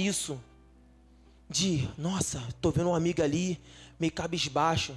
[0.00, 0.40] isso.
[1.48, 3.60] De, nossa, tô vendo um amigo ali,
[3.98, 4.96] meio cabisbaixo.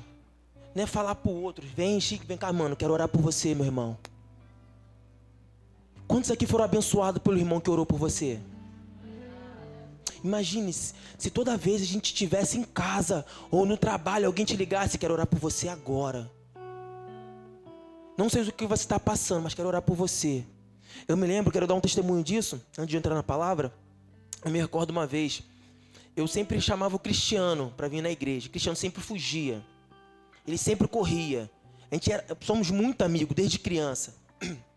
[0.74, 3.66] Não é falar pro outro, vem, Chique, vem cá, mano, quero orar por você, meu
[3.66, 3.98] irmão.
[6.08, 8.40] Quantos aqui foram abençoados pelo irmão que orou por você?
[10.24, 14.56] Imagine se, se toda vez a gente estivesse em casa ou no trabalho, alguém te
[14.56, 16.32] ligasse, quero orar por você agora.
[18.18, 20.46] Não sei o que você está passando, mas quero orar por você.
[21.08, 23.74] Eu me lembro, quero dar um testemunho disso, antes de entrar na palavra.
[24.44, 25.42] Eu me recordo uma vez,
[26.16, 28.48] eu sempre chamava o Cristiano para vir na igreja.
[28.48, 29.64] O Cristiano sempre fugia.
[30.46, 31.50] Ele sempre corria.
[31.90, 34.16] A gente era, somos muito amigos desde criança.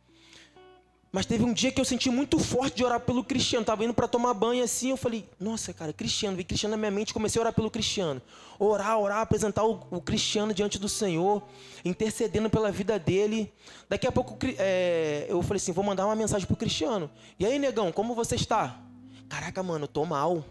[1.13, 3.65] Mas teve um dia que eu senti muito forte de orar pelo Cristiano.
[3.65, 6.91] Tava indo para tomar banho assim, eu falei: "Nossa, cara, Cristiano, vi Cristiano na minha
[6.91, 8.21] mente, comecei a orar pelo Cristiano.
[8.59, 11.43] Orar, orar, apresentar o, o Cristiano diante do Senhor,
[11.85, 13.53] intercedendo pela vida dele.
[13.89, 17.11] Daqui a pouco é, eu falei assim: "Vou mandar uma mensagem pro Cristiano.
[17.39, 18.86] E aí, negão, como você está?"
[19.29, 20.45] Caraca, mano, eu tô mal.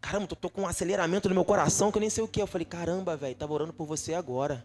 [0.00, 2.40] Caramba, tô, tô com um aceleramento no meu coração que eu nem sei o que.
[2.40, 4.64] Eu falei: "Caramba, velho, tava orando por você agora."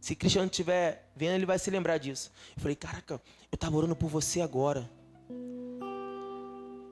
[0.00, 2.30] Se Cristiano estiver vendo, ele vai se lembrar disso.
[2.56, 3.14] Eu falei, caraca,
[3.50, 4.88] eu estava orando por você agora.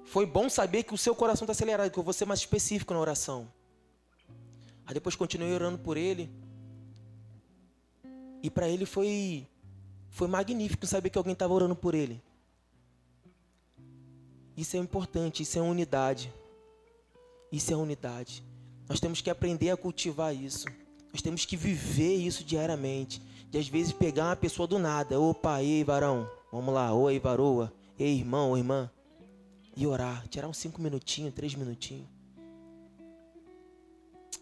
[0.05, 2.93] Foi bom saber que o seu coração está acelerado, que eu vou ser mais específico
[2.93, 3.49] na oração.
[4.87, 6.31] Aí depois continuei orando por ele.
[8.43, 9.49] E para ele foi,
[10.11, 12.23] foi magnífico saber que alguém estava orando por ele.
[14.57, 16.33] Isso é importante, isso é unidade.
[17.53, 18.43] Isso é unidade.
[18.89, 20.67] Nós temos que aprender a cultivar isso.
[21.13, 23.21] Nós temos que viver isso diariamente.
[23.51, 25.21] De às vezes pegar uma pessoa do nada.
[25.21, 26.29] Opa, ei, varão.
[26.51, 26.93] Vamos lá.
[26.95, 27.73] Oi, varoa.
[27.99, 28.91] Ei, irmão, ou irmã.
[29.77, 30.27] E orar.
[30.29, 32.07] Tirar uns cinco minutinhos, três minutinhos.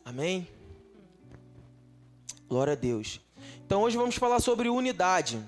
[0.04, 0.46] Amém?
[2.48, 3.20] Glória a Deus.
[3.66, 5.42] Então hoje vamos falar sobre unidade.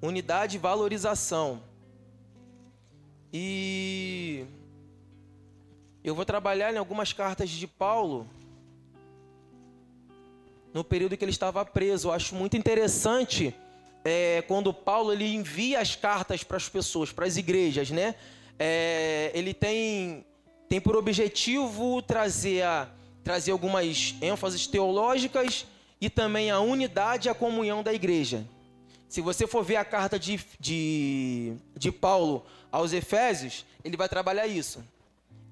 [0.00, 1.62] Unidade e valorização.
[3.32, 4.44] E
[6.04, 8.28] eu vou trabalhar em algumas cartas de Paulo
[10.74, 12.08] no período que ele estava preso.
[12.08, 13.54] Eu acho muito interessante
[14.04, 18.16] é, quando Paulo ele envia as cartas para as pessoas, para as igrejas, né?
[18.58, 20.26] É, ele tem,
[20.68, 22.90] tem por objetivo trazer, a,
[23.24, 25.66] trazer algumas ênfases teológicas
[26.00, 28.44] e também a unidade e a comunhão da igreja.
[29.08, 34.46] Se você for ver a carta de, de, de Paulo aos Efésios, ele vai trabalhar
[34.46, 34.82] isso.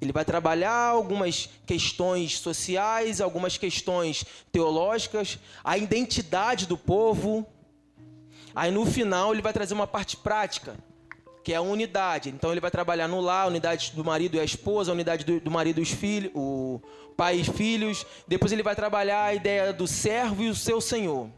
[0.00, 7.47] Ele vai trabalhar algumas questões sociais, algumas questões teológicas, a identidade do povo.
[8.54, 10.75] Aí no final ele vai trazer uma parte prática,
[11.44, 12.31] que é a unidade.
[12.31, 15.25] Então ele vai trabalhar no lar, a unidade do marido e a esposa, a unidade
[15.25, 16.81] do, do marido e os filhos, o
[17.14, 18.06] pai e filhos.
[18.26, 21.28] Depois ele vai trabalhar a ideia do servo e o seu senhor.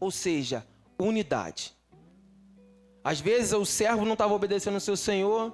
[0.00, 0.66] Ou seja,
[0.98, 1.77] unidade.
[3.02, 5.52] Às vezes o servo não estava obedecendo o seu senhor,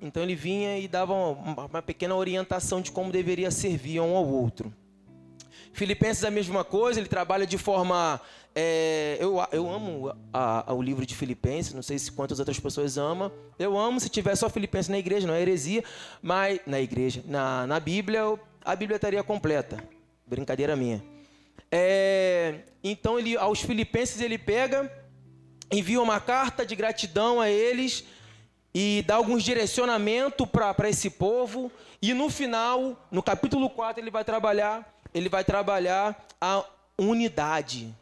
[0.00, 4.26] então ele vinha e dava uma, uma pequena orientação de como deveria servir um ao
[4.26, 4.72] outro.
[5.72, 8.20] Filipenses é a mesma coisa, ele trabalha de forma.
[8.54, 12.58] É, eu, eu amo a, a, o livro de Filipenses, não sei se quantas outras
[12.58, 13.30] pessoas amam.
[13.58, 15.84] Eu amo se tiver só Filipenses na igreja, não é heresia,
[16.20, 18.22] mas na igreja, na, na Bíblia,
[18.64, 19.82] a Bíblia estaria completa.
[20.26, 21.02] Brincadeira minha.
[21.70, 24.90] É, então ele, aos Filipenses ele pega,
[25.70, 28.04] envia uma carta de gratidão a eles
[28.74, 31.70] e dá alguns direcionamentos para esse povo.
[32.00, 36.64] E no final, no capítulo 4, ele vai trabalhar, ele vai trabalhar a
[36.98, 37.94] unidade.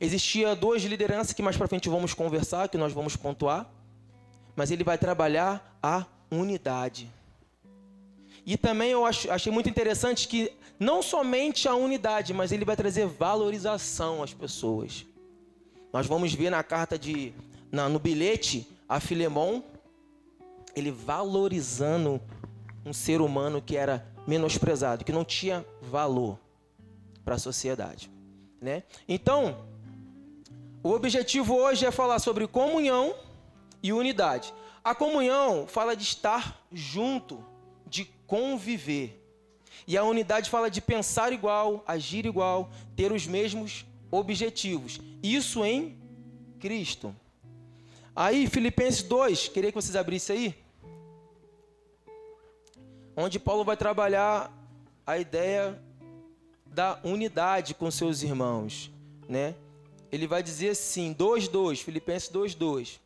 [0.00, 3.66] Existia duas lideranças que mais para frente vamos conversar, que nós vamos pontuar,
[4.54, 7.10] mas ele vai trabalhar a unidade.
[8.44, 13.06] E também eu achei muito interessante que não somente a unidade, mas ele vai trazer
[13.06, 15.06] valorização às pessoas.
[15.96, 17.32] Nós vamos ver na carta de
[17.72, 19.64] na, no bilhete a Filemão,
[20.74, 22.20] ele valorizando
[22.84, 26.38] um ser humano que era menosprezado, que não tinha valor
[27.24, 28.10] para a sociedade,
[28.60, 28.82] né?
[29.08, 29.64] Então,
[30.82, 33.14] o objetivo hoje é falar sobre comunhão
[33.82, 34.52] e unidade.
[34.84, 37.42] A comunhão fala de estar junto,
[37.86, 39.18] de conviver.
[39.86, 45.00] E a unidade fala de pensar igual, agir igual, ter os mesmos objetivos.
[45.22, 45.96] Isso em
[46.58, 47.14] Cristo.
[48.14, 50.54] Aí, Filipenses 2, queria que vocês abrissem aí.
[53.16, 54.52] Onde Paulo vai trabalhar
[55.06, 55.80] a ideia
[56.66, 58.90] da unidade com seus irmãos,
[59.28, 59.54] né?
[60.12, 63.00] Ele vai dizer assim, 2:2, Filipenses 2:2.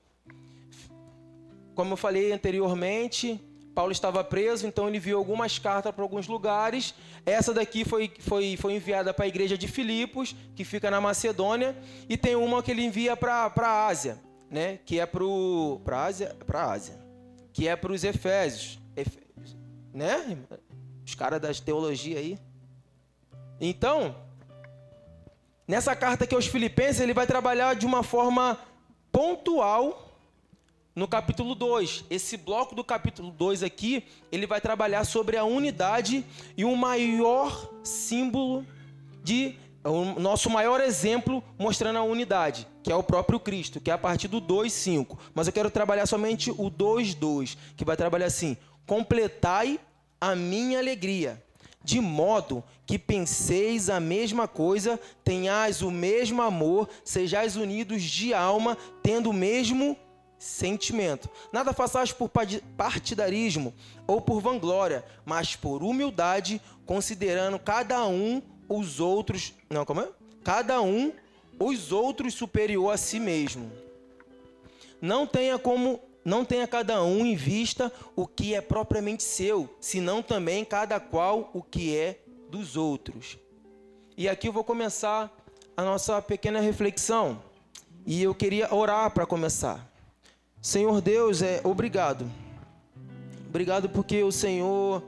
[1.75, 3.41] Como eu falei anteriormente,
[3.75, 6.95] Paulo estava preso, então ele enviou algumas cartas para alguns lugares.
[7.25, 11.77] Essa daqui foi, foi, foi enviada para a igreja de Filipos, que fica na Macedônia,
[12.09, 14.19] e tem uma que ele envia para a Ásia
[14.51, 16.99] né, que é para a Ásia, Ásia,
[17.53, 18.81] que é para os Efésios.
[19.95, 20.37] né?
[21.07, 22.39] Os caras das teologia aí.
[23.61, 24.17] Então,
[25.67, 28.59] nessa carta aqui aos Filipenses, ele vai trabalhar de uma forma
[29.13, 30.10] pontual
[30.95, 32.05] no capítulo 2.
[32.11, 36.25] Esse bloco do capítulo 2 aqui, ele vai trabalhar sobre a unidade
[36.57, 38.67] e o maior símbolo
[39.23, 43.95] de o nosso maior exemplo mostrando a unidade, que é o próprio Cristo, que é
[43.95, 45.19] a partir do 2:5.
[45.35, 48.57] Mas eu quero trabalhar somente o 2:2, que vai trabalhar assim:
[48.87, 49.81] completai
[50.21, 51.43] a minha alegria,
[51.83, 58.77] de modo que penseis a mesma coisa, tenhais o mesmo amor, sejais unidos de alma,
[59.03, 59.97] tendo o mesmo
[60.41, 61.29] sentimento.
[61.53, 62.31] Nada façais por
[62.77, 63.75] partidarismo
[64.07, 70.09] ou por vanglória, mas por humildade, considerando cada um os outros, não, como é?
[70.43, 71.13] Cada um
[71.59, 73.71] os outros superior a si mesmo.
[75.01, 80.23] Não tenha como não tenha cada um em vista o que é propriamente seu, senão
[80.23, 82.21] também cada qual o que é
[82.51, 83.39] dos outros.
[84.17, 85.35] E aqui eu vou começar
[85.75, 87.43] a nossa pequena reflexão.
[88.05, 89.90] E eu queria orar para começar.
[90.63, 92.31] Senhor Deus, é obrigado.
[93.49, 95.03] Obrigado porque o Senhor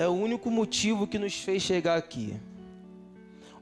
[0.00, 2.36] é o único motivo que nos fez chegar aqui.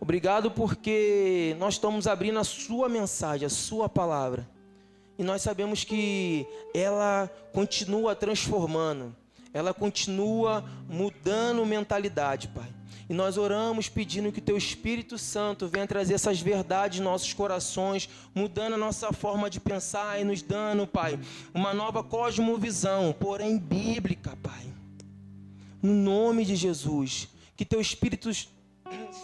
[0.01, 4.49] Obrigado porque nós estamos abrindo a sua mensagem, a sua palavra.
[5.19, 9.15] E nós sabemos que ela continua transformando,
[9.53, 12.78] ela continua mudando mentalidade, Pai.
[13.09, 17.33] E nós oramos pedindo que o Teu Espírito Santo venha trazer essas verdades em nossos
[17.33, 21.19] corações, mudando a nossa forma de pensar e nos dando, Pai,
[21.55, 24.67] uma nova cosmovisão, porém bíblica, Pai.
[25.81, 28.31] No nome de Jesus, que Teu Espírito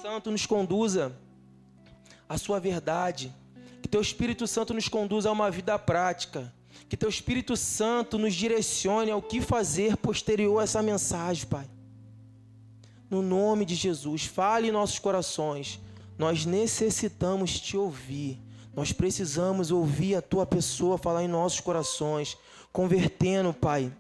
[0.01, 1.15] Santo nos conduza
[2.27, 3.35] à Sua verdade,
[3.83, 6.51] que Teu Espírito Santo nos conduza a uma vida prática,
[6.89, 11.74] que Teu Espírito Santo nos direcione ao que fazer posterior a essa mensagem, Pai
[13.15, 15.81] no nome de Jesus, fale em nossos corações.
[16.19, 18.41] Nós necessitamos te ouvir.
[18.75, 22.37] Nós precisamos ouvir a tua pessoa falar em nossos corações,
[22.73, 23.93] convertendo, Pai,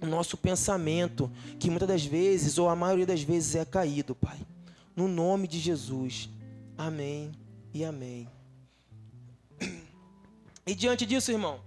[0.00, 1.28] o nosso pensamento,
[1.58, 4.38] que muitas das vezes, ou a maioria das vezes, é caído, Pai.
[4.94, 6.30] No nome de Jesus.
[6.78, 7.32] Amém
[7.72, 8.28] e amém.
[10.64, 11.58] E diante disso, irmão,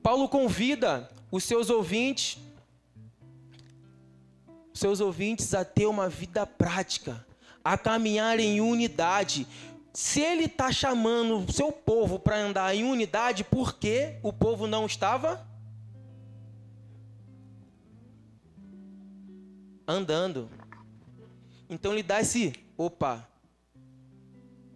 [0.00, 2.38] Paulo convida os seus ouvintes
[4.78, 7.26] seus ouvintes a ter uma vida prática,
[7.64, 9.46] a caminhar em unidade.
[9.92, 14.66] Se ele está chamando o seu povo para andar em unidade, por que o povo
[14.66, 15.46] não estava
[19.86, 20.48] andando?
[21.68, 23.28] Então ele dá esse, opa,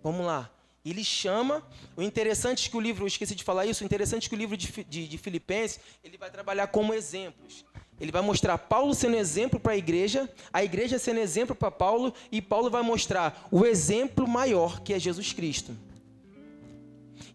[0.02, 0.50] vamos lá.
[0.84, 1.64] Ele chama.
[1.96, 4.34] O interessante é que o livro, eu esqueci de falar isso, o interessante é que
[4.34, 7.64] o livro de, de, de Filipenses, ele vai trabalhar como exemplos.
[8.02, 12.12] Ele vai mostrar Paulo sendo exemplo para a igreja, a igreja sendo exemplo para Paulo,
[12.32, 15.72] e Paulo vai mostrar o exemplo maior, que é Jesus Cristo.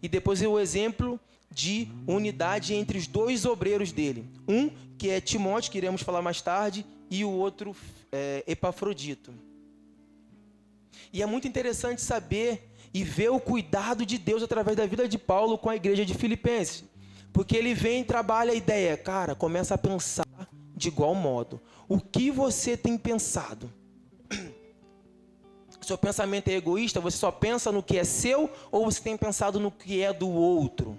[0.02, 1.18] E depois o exemplo
[1.50, 4.26] de unidade entre os dois obreiros dele.
[4.46, 4.68] Um,
[4.98, 7.74] que é Timóteo, que iremos falar mais tarde, e o outro,
[8.12, 9.32] é, Epafrodito.
[11.10, 15.16] E é muito interessante saber e ver o cuidado de Deus através da vida de
[15.16, 16.84] Paulo com a igreja de Filipenses.
[17.32, 20.27] Porque ele vem e trabalha a ideia, cara, começa a pensar
[20.78, 21.60] de igual modo.
[21.88, 23.70] O que você tem pensado?
[25.82, 27.00] Seu pensamento é egoísta?
[27.00, 30.28] Você só pensa no que é seu ou você tem pensado no que é do
[30.28, 30.98] outro?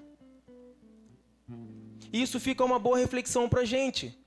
[2.12, 4.18] Isso fica uma boa reflexão para gente.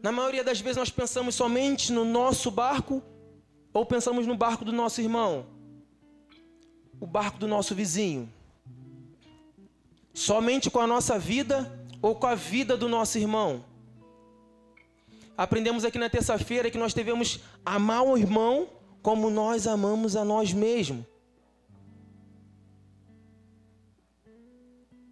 [0.00, 3.02] Na maioria das vezes nós pensamos somente no nosso barco
[3.72, 5.46] ou pensamos no barco do nosso irmão,
[7.00, 8.32] o barco do nosso vizinho.
[10.12, 13.64] Somente com a nossa vida ou com a vida do nosso irmão
[15.36, 18.68] aprendemos aqui na terça-feira que nós devemos amar o irmão
[19.02, 21.04] como nós amamos a nós mesmos.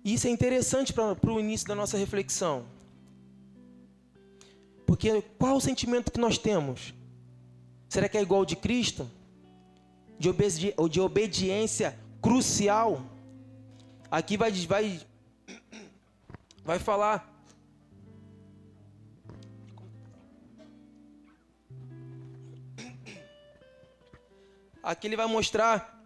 [0.05, 2.65] Isso é interessante para o início da nossa reflexão.
[4.87, 6.93] Porque qual o sentimento que nós temos?
[7.89, 9.09] Será que é igual de Cristo?
[10.19, 13.03] De, obedi de obediência crucial?
[14.11, 15.01] Aqui vai, vai,
[16.65, 17.32] vai falar
[24.83, 26.03] aqui ele vai mostrar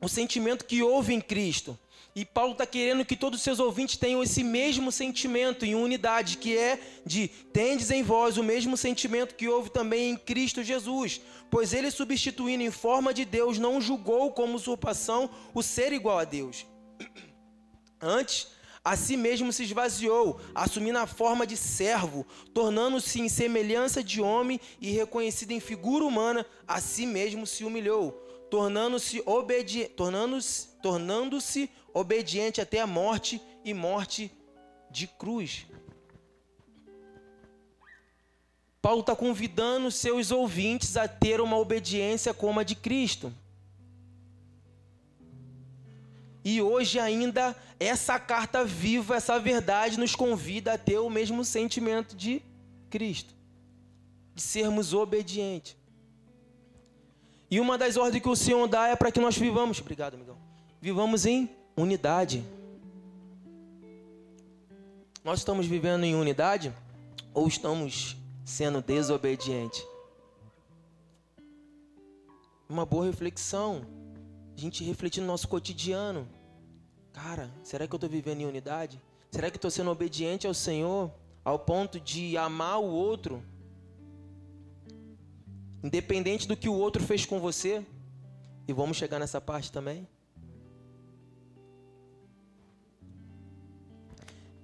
[0.00, 1.78] o sentimento que houve em Cristo.
[2.14, 6.38] E Paulo está querendo que todos os seus ouvintes tenham esse mesmo sentimento em unidade,
[6.38, 11.20] que é de tendes em vós o mesmo sentimento que houve também em Cristo Jesus.
[11.50, 16.24] Pois ele, substituindo em forma de Deus, não julgou como usurpação o ser igual a
[16.24, 16.64] Deus.
[18.00, 18.48] Antes,
[18.86, 22.24] a si mesmo se esvaziou, assumindo a forma de servo,
[22.54, 28.12] tornando-se em semelhança de homem e reconhecido em figura humana, a si mesmo se humilhou,
[28.48, 31.36] tornando-se obedi tornando-se tornando
[31.92, 34.30] obediente até a morte e morte
[34.88, 35.66] de cruz.
[38.80, 43.34] Paulo está convidando seus ouvintes a ter uma obediência como a de Cristo.
[46.48, 52.14] E hoje ainda essa carta viva, essa verdade nos convida a ter o mesmo sentimento
[52.14, 52.40] de
[52.88, 53.34] Cristo,
[54.32, 55.76] de sermos obedientes.
[57.50, 60.38] E uma das ordens que o Senhor dá é para que nós vivamos, obrigado, amigão.
[60.80, 62.44] Vivamos em unidade.
[65.24, 66.72] Nós estamos vivendo em unidade
[67.34, 69.84] ou estamos sendo desobedientes?
[72.68, 74.05] Uma boa reflexão.
[74.56, 76.26] A gente refletir no nosso cotidiano.
[77.12, 79.02] Cara, será que eu estou vivendo em unidade?
[79.30, 81.12] Será que estou sendo obediente ao Senhor
[81.44, 83.42] ao ponto de amar o outro?
[85.84, 87.84] Independente do que o outro fez com você?
[88.66, 90.08] E vamos chegar nessa parte também?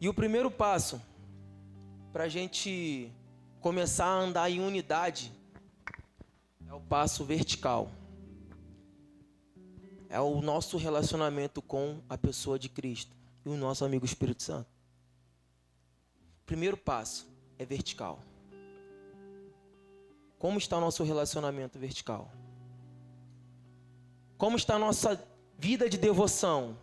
[0.01, 1.03] E o primeiro passo
[2.15, 3.13] para a gente
[3.61, 5.31] começar a andar em unidade
[6.67, 7.91] é o passo vertical
[10.13, 13.17] é o nosso relacionamento com a pessoa de Cristo
[13.47, 14.69] e o nosso amigo Espírito Santo.
[16.45, 17.27] Primeiro passo
[17.59, 18.21] é vertical.
[20.39, 22.31] Como está o nosso relacionamento vertical?
[24.37, 25.19] Como está a nossa
[25.57, 26.77] vida de devoção?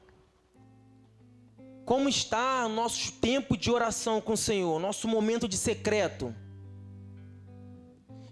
[1.85, 6.33] Como está o nosso tempo de oração com o Senhor, nosso momento de secreto?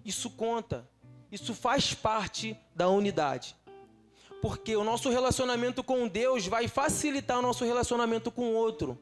[0.04, 0.90] Isso conta,
[1.32, 3.57] isso faz parte da unidade.
[4.42, 8.98] Porque o nosso relacionamento com Deus vai facilitar o nosso relacionamento com o outro.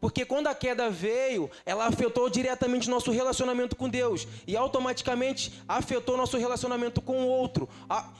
[0.00, 5.62] Porque quando a queda veio, ela afetou diretamente o nosso relacionamento com Deus e automaticamente
[5.68, 7.68] afetou nosso relacionamento com o outro.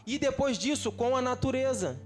[0.07, 1.99] E depois disso, com a natureza.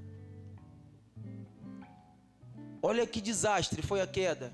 [2.80, 4.52] Olha que desastre foi a queda.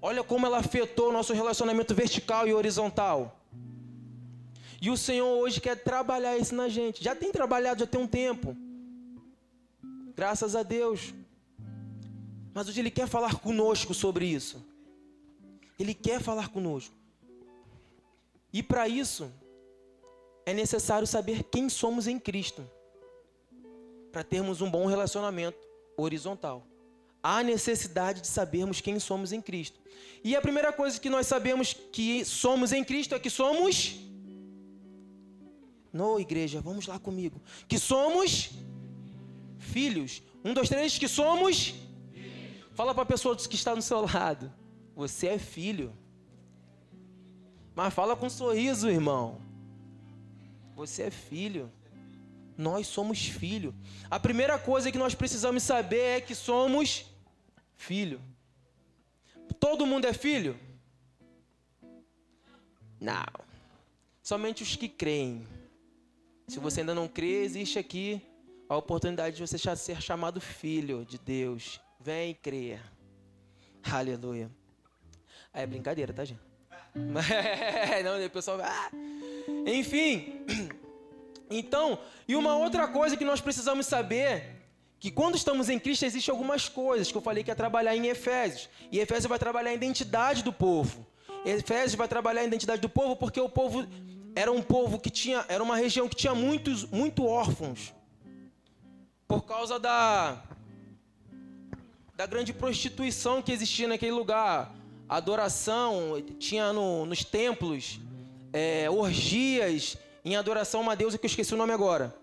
[0.00, 3.41] Olha como ela afetou nosso relacionamento vertical e horizontal.
[4.84, 7.04] E o Senhor hoje quer trabalhar isso na gente.
[7.04, 8.56] Já tem trabalhado, já tem um tempo.
[10.16, 11.14] Graças a Deus.
[12.52, 14.60] Mas hoje Ele quer falar conosco sobre isso.
[15.78, 16.92] Ele quer falar conosco.
[18.52, 19.32] E para isso,
[20.44, 22.68] é necessário saber quem somos em Cristo.
[24.10, 25.58] Para termos um bom relacionamento
[25.96, 26.66] horizontal.
[27.22, 29.78] Há necessidade de sabermos quem somos em Cristo.
[30.24, 34.10] E a primeira coisa que nós sabemos que somos em Cristo é que somos
[35.92, 37.40] no igreja, vamos lá comigo.
[37.68, 38.50] Que somos
[39.58, 40.22] filhos.
[40.44, 41.74] Um, dois, três, que somos.
[42.74, 44.52] Fala para a pessoa que está no seu lado.
[44.96, 45.92] Você é filho.
[47.74, 49.40] Mas fala com um sorriso, irmão.
[50.74, 51.70] Você é filho.
[52.56, 53.74] Nós somos filho.
[54.10, 57.06] A primeira coisa que nós precisamos saber é que somos
[57.76, 58.20] filho.
[59.58, 60.58] Todo mundo é filho?
[63.00, 63.24] Não.
[64.22, 65.46] Somente os que creem.
[66.52, 68.20] Se você ainda não crê, existe aqui
[68.68, 71.80] a oportunidade de você ser chamado filho de Deus.
[71.98, 72.78] Vem creia.
[73.90, 74.50] Aleluia.
[75.50, 76.42] É brincadeira, tá, gente?
[78.04, 78.60] não, o pessoal.
[78.60, 78.90] Ah.
[79.66, 80.44] Enfim.
[81.54, 84.56] Então, e uma outra coisa que nós precisamos saber
[84.98, 88.06] que quando estamos em Cristo existem algumas coisas que eu falei que é trabalhar em
[88.06, 88.70] Efésios.
[88.90, 91.06] E Efésios vai trabalhar a identidade do povo.
[91.44, 93.86] Efésios vai trabalhar a identidade do povo porque o povo
[94.34, 97.92] era um povo que tinha, era uma região que tinha muitos, muito órfãos.
[99.26, 100.42] Por causa da
[102.14, 104.72] da grande prostituição que existia naquele lugar,
[105.08, 108.00] adoração, tinha no, nos templos
[108.52, 112.14] é, orgias em adoração a uma deusa que eu esqueci o nome agora.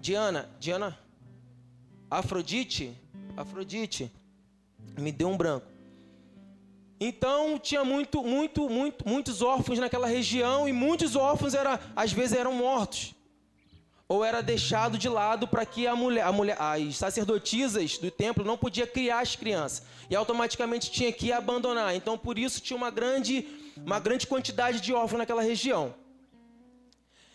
[0.00, 0.98] Diana, Diana,
[2.10, 2.96] Afrodite,
[3.36, 4.10] Afrodite,
[4.98, 5.66] me deu um branco.
[7.00, 12.36] Então tinha muito, muito, muito, muitos órfãos naquela região e muitos órfãos era, às vezes
[12.36, 13.14] eram mortos
[14.08, 18.42] ou era deixado de lado para que a mulher, a mulher, as sacerdotisas do templo
[18.42, 21.94] não podia criar as crianças e automaticamente tinha que abandonar.
[21.94, 25.94] Então por isso tinha uma grande, uma grande quantidade de órfãos naquela região.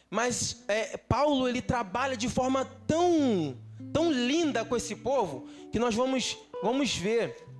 [0.09, 3.55] Mas é, Paulo ele trabalha de forma tão,
[3.93, 7.52] tão linda com esse povo que nós vamos, vamos ver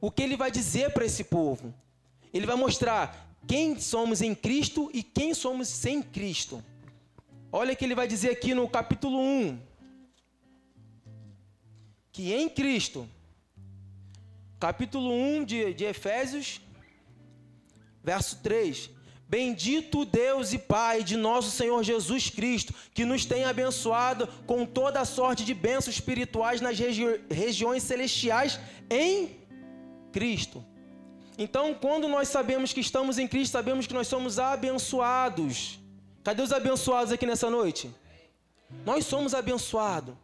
[0.00, 1.74] o que ele vai dizer para esse povo.
[2.32, 6.64] Ele vai mostrar quem somos em Cristo e quem somos sem Cristo.
[7.52, 9.58] Olha o que ele vai dizer aqui no capítulo 1.
[12.12, 13.08] Que em Cristo
[14.60, 16.60] capítulo 1 de, de Efésios,
[18.04, 18.90] verso 3.
[19.26, 25.00] Bendito Deus e Pai de nosso Senhor Jesus Cristo, que nos tem abençoado com toda
[25.00, 29.39] a sorte de bênçãos espirituais nas regi regiões celestiais em
[30.12, 30.64] Cristo.
[31.38, 35.78] Então, quando nós sabemos que estamos em Cristo, sabemos que nós somos abençoados.
[36.22, 37.90] Cadê os abençoados aqui nessa noite?
[38.84, 40.14] Nós somos abençoados.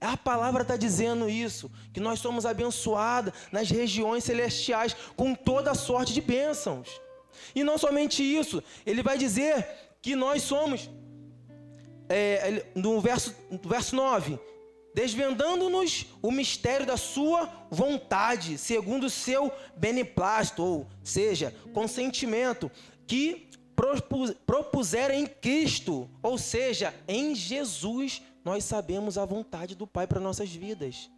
[0.00, 5.74] A palavra está dizendo isso, que nós somos abençoados nas regiões celestiais com toda a
[5.74, 6.88] sorte de bênçãos.
[7.54, 9.66] E não somente isso, ele vai dizer
[10.02, 10.90] que nós somos,
[12.08, 14.38] é, no, verso, verso 9,
[14.94, 22.70] desvendando-nos o mistério da sua vontade, segundo o seu beneplácito, ou seja, consentimento,
[23.06, 23.50] que
[24.46, 30.50] propuseram em Cristo, ou seja, em Jesus, nós sabemos a vontade do Pai para nossas
[30.50, 31.10] vidas.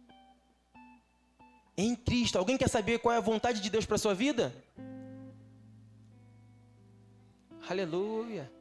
[1.77, 2.39] Em Cristo.
[2.39, 4.51] Alguém quer saber qual é a vontade de Deus para sua vida?
[7.69, 8.51] Aleluia.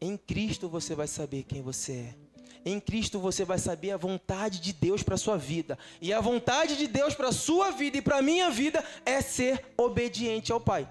[0.00, 2.27] Em Cristo você vai saber quem você é.
[2.68, 5.78] Em Cristo você vai saber a vontade de Deus para sua vida.
[6.00, 10.52] E a vontade de Deus para sua vida e para minha vida é ser obediente
[10.52, 10.88] ao Pai.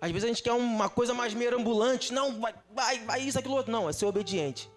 [0.00, 3.54] Às vezes a gente quer uma coisa mais merambulante, não, vai, vai, vai isso, aquilo
[3.54, 3.72] outro.
[3.72, 4.70] Não, é ser obediente.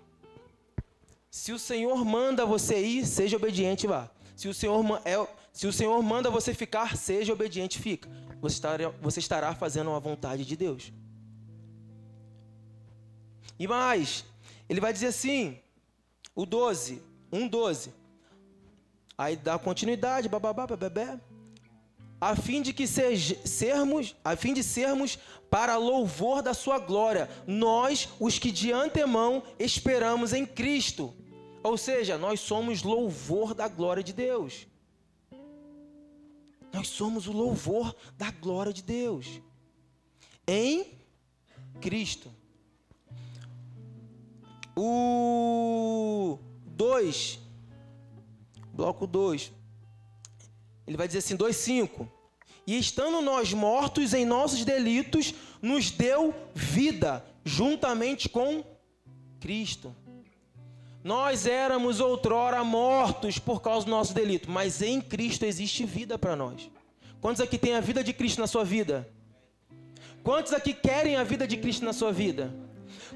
[1.30, 4.10] Se o Senhor manda você ir, seja obediente, vá.
[4.36, 8.10] Se o Senhor, é, se o Senhor manda você ficar, seja obediente, fica
[8.42, 10.92] você estará, você estará fazendo a vontade de Deus.
[13.58, 14.24] E mais,
[14.70, 15.60] ele vai dizer assim,
[16.36, 17.02] o 12,
[17.50, 17.94] 12.
[19.18, 21.20] Aí dá continuidade, bababá, bebê.
[22.22, 25.18] A fim de que sej, sermos, a fim de sermos
[25.50, 31.14] para louvor da sua glória, nós, os que de antemão esperamos em Cristo.
[31.64, 34.68] Ou seja, nós somos louvor da glória de Deus.
[36.72, 39.42] Nós somos o louvor da glória de Deus.
[40.48, 40.94] Em
[41.82, 42.32] Cristo.
[44.82, 47.38] O 2,
[48.72, 49.52] bloco 2,
[50.88, 52.08] ele vai dizer assim: 2,5.
[52.66, 58.64] E estando nós mortos em nossos delitos, nos deu vida juntamente com
[59.42, 59.94] Cristo.
[61.04, 66.38] Nós éramos outrora mortos por causa do nosso delito, mas em Cristo existe vida para
[66.38, 66.72] nós.
[67.20, 69.12] Quantos aqui têm a vida de Cristo na sua vida?
[70.24, 72.69] Quantos aqui querem a vida de Cristo na sua vida?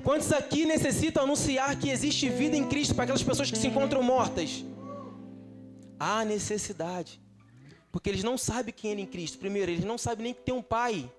[0.03, 4.01] Quantos aqui necessitam anunciar que existe vida em Cristo para aquelas pessoas que se encontram
[4.03, 4.63] mortas?
[5.99, 7.21] Há necessidade.
[7.91, 9.37] Porque eles não sabem quem é em Cristo.
[9.37, 11.11] Primeiro, eles não sabem nem que tem um pai.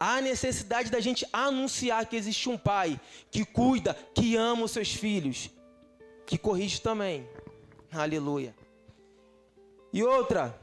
[0.00, 4.92] Há necessidade da gente anunciar que existe um pai que cuida, que ama os seus
[4.92, 5.50] filhos
[6.28, 7.26] que corrige também.
[7.90, 8.54] Aleluia.
[9.90, 10.54] E outra,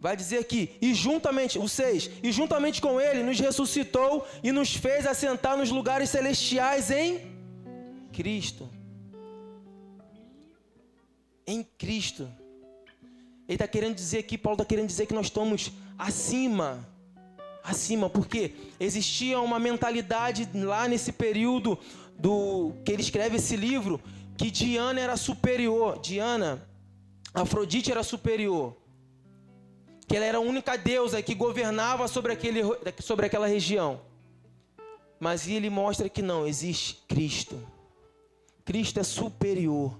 [0.00, 4.74] vai dizer aqui, e juntamente, o 6, e juntamente com ele nos ressuscitou e nos
[4.74, 7.20] fez assentar nos lugares celestiais em
[8.10, 8.68] Cristo.
[11.46, 12.22] Em Cristo.
[13.46, 16.88] Ele está querendo dizer aqui, Paulo está querendo dizer que nós estamos acima.
[17.62, 21.78] Acima, porque existia uma mentalidade lá nesse período
[22.18, 24.00] do que ele escreve esse livro
[24.38, 26.66] que Diana era superior, Diana,
[27.34, 28.74] Afrodite era superior,
[30.10, 32.62] que ela era a única deusa que governava sobre, aquele,
[32.98, 34.00] sobre aquela região.
[35.20, 37.64] Mas ele mostra que não, existe Cristo.
[38.64, 39.96] Cristo é superior.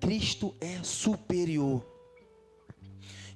[0.00, 1.86] Cristo é superior.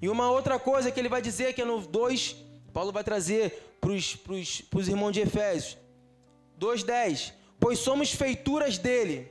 [0.01, 2.35] E uma outra coisa que ele vai dizer, que é no 2,
[2.73, 5.79] Paulo vai trazer para os irmãos de Efésios.
[6.59, 9.31] 2,10 pois somos feituras dele,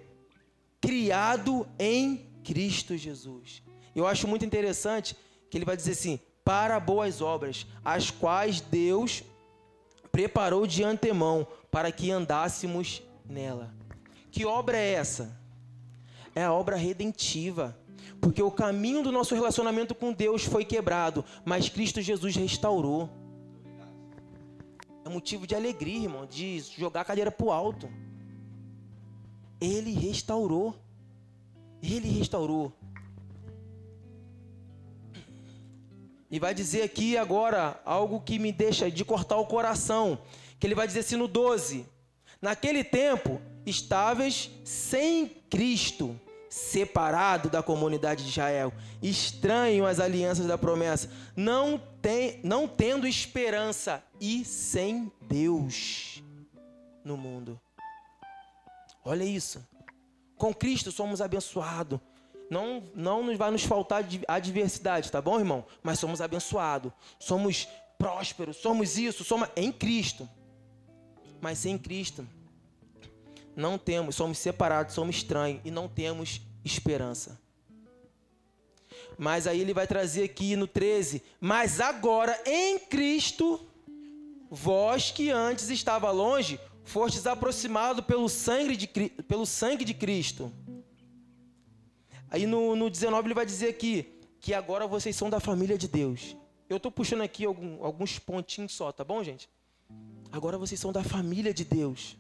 [0.80, 3.62] criado em Cristo Jesus.
[3.94, 5.18] Eu acho muito interessante
[5.50, 9.24] que ele vai dizer assim: para boas obras, as quais Deus
[10.12, 13.74] preparou de antemão para que andássemos nela.
[14.30, 15.40] Que obra é essa?
[16.36, 17.78] É a obra redentiva.
[18.20, 23.10] Porque o caminho do nosso relacionamento com Deus foi quebrado, mas Cristo Jesus restaurou.
[25.04, 27.90] É motivo de alegria, irmão, de jogar a cadeira para o alto.
[29.60, 30.76] Ele restaurou.
[31.82, 32.72] Ele restaurou.
[36.32, 40.18] E vai dizer aqui agora algo que me deixa de cortar o coração.
[40.58, 41.86] Que ele vai dizer assim no 12:
[42.42, 46.18] Naquele tempo, estáveis sem Cristo,
[46.50, 54.02] separado da comunidade de Israel, estranho às alianças da promessa, não, tem, não tendo esperança
[54.20, 56.24] e sem Deus
[57.04, 57.60] no mundo.
[59.04, 59.62] Olha isso.
[60.38, 62.00] Com Cristo somos abençoados.
[62.52, 65.66] Não, não nos vai nos faltar adversidade, tá bom, irmão?
[65.82, 67.66] Mas somos abençoados, somos
[67.98, 70.30] prósperos, somos isso, somos em Cristo.
[71.40, 72.28] Mas sem Cristo,
[73.56, 77.40] não temos, somos separados, somos estranhos e não temos esperança.
[79.18, 83.66] Mas aí ele vai trazer aqui no 13: Mas agora em Cristo,
[84.50, 88.88] vós que antes estava longe, fostes aproximados pelo sangue de,
[89.26, 90.52] pelo sangue de Cristo.
[92.32, 95.88] Aí no, no 19 ele vai dizer aqui que agora vocês são da família de
[95.88, 96.36] Deus.
[96.70, 99.50] Eu estou puxando aqui algum, alguns pontinhos só, tá bom, gente?
[100.32, 102.18] Agora vocês são da família de Deus.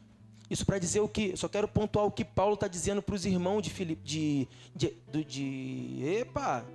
[0.49, 1.37] Isso para dizer o que?
[1.37, 4.93] Só quero pontuar o que Paulo está dizendo para os irmãos de Filipe, de, de,
[5.09, 6.65] de, de, epa,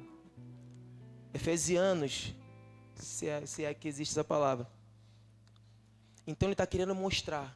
[1.34, 2.34] Efesianos,
[2.94, 4.66] se é, se é que existe essa palavra.
[6.26, 7.54] Então ele está querendo mostrar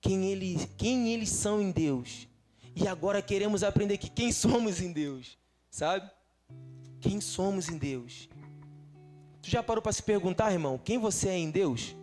[0.00, 2.26] quem, ele, quem eles são em Deus.
[2.76, 5.38] E agora queremos aprender que quem somos em Deus,
[5.70, 6.10] sabe?
[7.00, 8.28] Quem somos em Deus.
[9.40, 11.94] Tu já parou para se perguntar, irmão, quem você é em Deus?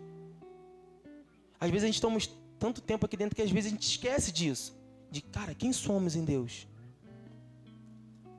[1.60, 4.32] Às vezes a gente estamos tanto tempo aqui dentro que às vezes a gente esquece
[4.32, 4.76] disso.
[5.10, 6.66] De, cara, quem somos em Deus?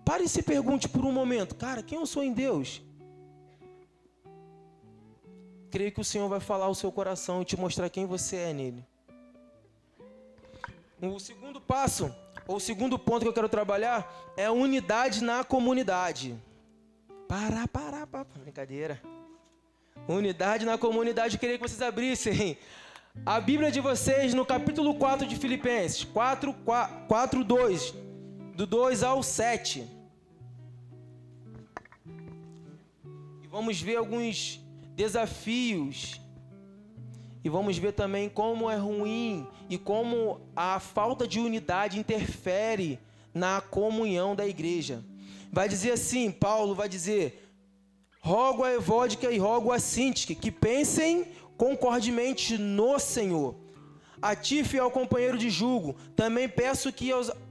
[0.04, 2.82] Pare e se pergunte por um momento, cara, quem eu sou em Deus?
[5.70, 8.54] Creio que o Senhor vai falar ao seu coração e te mostrar quem você é
[8.54, 8.86] nele.
[11.02, 12.14] O segundo passo,
[12.48, 16.36] o segundo ponto que eu quero trabalhar, é unidade na comunidade.
[17.28, 19.02] Para, para, para, brincadeira.
[20.08, 22.58] Unidade na comunidade, eu queria que vocês abrissem
[23.26, 27.94] a Bíblia de vocês no capítulo 4 de Filipenses, 4, 4, 4 2,
[28.56, 29.88] do 2 ao 7.
[33.44, 34.60] E vamos ver alguns
[34.96, 36.20] desafios
[37.44, 43.00] e vamos ver também como é ruim e como a falta de unidade interfere
[43.34, 45.04] na comunhão da igreja.
[45.52, 47.52] Vai dizer assim, Paulo vai dizer:
[48.22, 51.28] rogo a Evódica e rogo a Sintique que pensem
[51.58, 53.56] concordemente no Senhor.
[54.22, 57.10] A ti, fiel companheiro de julgo, também peço que,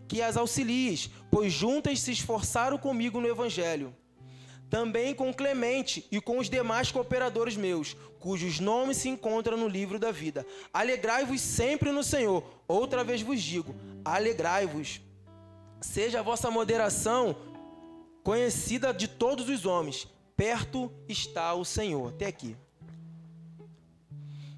[0.08, 3.94] que as auxilies, pois juntas se esforçaram comigo no Evangelho
[4.72, 9.98] também com Clemente e com os demais cooperadores meus, cujos nomes se encontram no livro
[9.98, 10.46] da vida.
[10.72, 12.42] Alegrai-vos sempre no Senhor.
[12.66, 15.02] Outra vez vos digo: alegrai-vos.
[15.82, 17.36] Seja a vossa moderação
[18.24, 20.08] conhecida de todos os homens.
[20.34, 22.08] Perto está o Senhor.
[22.08, 22.56] Até aqui.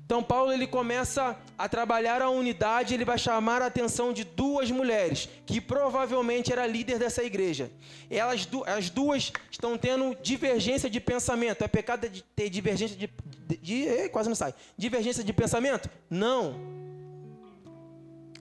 [0.04, 4.70] Então Paulo ele começa a trabalhar a unidade, ele vai chamar a atenção de duas
[4.70, 7.70] mulheres, que provavelmente era líder dessa igreja.
[8.10, 11.64] Elas as duas estão tendo divergência de pensamento.
[11.64, 13.08] É pecado de ter divergência de,
[13.48, 14.54] de, de quase não sai.
[14.76, 15.88] Divergência de pensamento?
[16.10, 16.60] Não.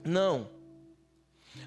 [0.04, 0.50] Não.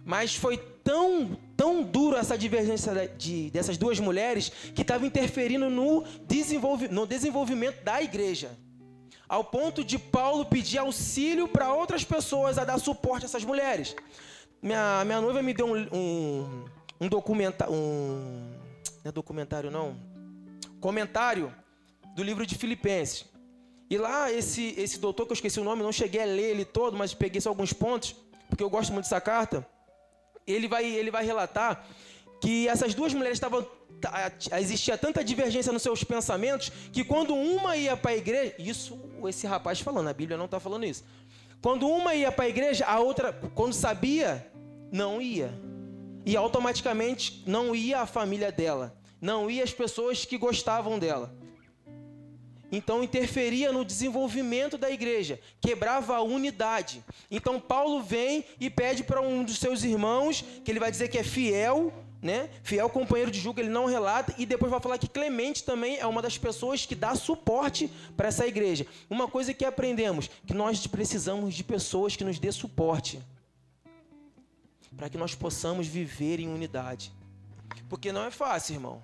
[0.05, 6.03] Mas foi tão, tão duro essa divergência de, dessas duas mulheres que estava interferindo no,
[6.27, 8.51] desenvolvi, no desenvolvimento da igreja
[9.27, 13.95] ao ponto de Paulo pedir auxílio para outras pessoas a dar suporte a essas mulheres.
[14.61, 16.65] Minha, minha noiva me deu um, um,
[17.01, 17.73] um documentário.
[17.73, 18.53] Um,
[19.03, 19.97] não é documentário, não.
[20.79, 21.53] Comentário
[22.15, 23.25] do livro de Filipenses.
[23.89, 26.65] E lá, esse, esse doutor, que eu esqueci o nome, não cheguei a ler ele
[26.65, 28.15] todo, mas peguei só alguns pontos,
[28.49, 29.65] porque eu gosto muito dessa carta.
[30.45, 31.85] Ele vai, ele vai relatar
[32.41, 33.65] que essas duas mulheres estavam
[34.59, 39.47] existia tanta divergência nos seus pensamentos que quando uma ia para a igreja, isso esse
[39.47, 41.05] rapaz falando, a Bíblia não está falando isso.
[41.61, 44.45] Quando uma ia para a igreja, a outra, quando sabia,
[44.91, 45.53] não ia.
[46.25, 51.33] E automaticamente não ia a família dela, não ia as pessoas que gostavam dela.
[52.71, 57.03] Então interferia no desenvolvimento da igreja, quebrava a unidade.
[57.31, 61.17] Então Paulo vem e pede para um dos seus irmãos, que ele vai dizer que
[61.17, 61.93] é fiel,
[62.27, 62.49] né?
[62.61, 66.05] Fiel companheiro de julgo, ele não relata e depois vai falar que Clemente também é
[66.05, 68.85] uma das pessoas que dá suporte para essa igreja.
[69.09, 73.21] Uma coisa que aprendemos, que nós precisamos de pessoas que nos dê suporte
[74.97, 77.13] para que nós possamos viver em unidade.
[77.87, 79.03] Porque não é fácil, irmão.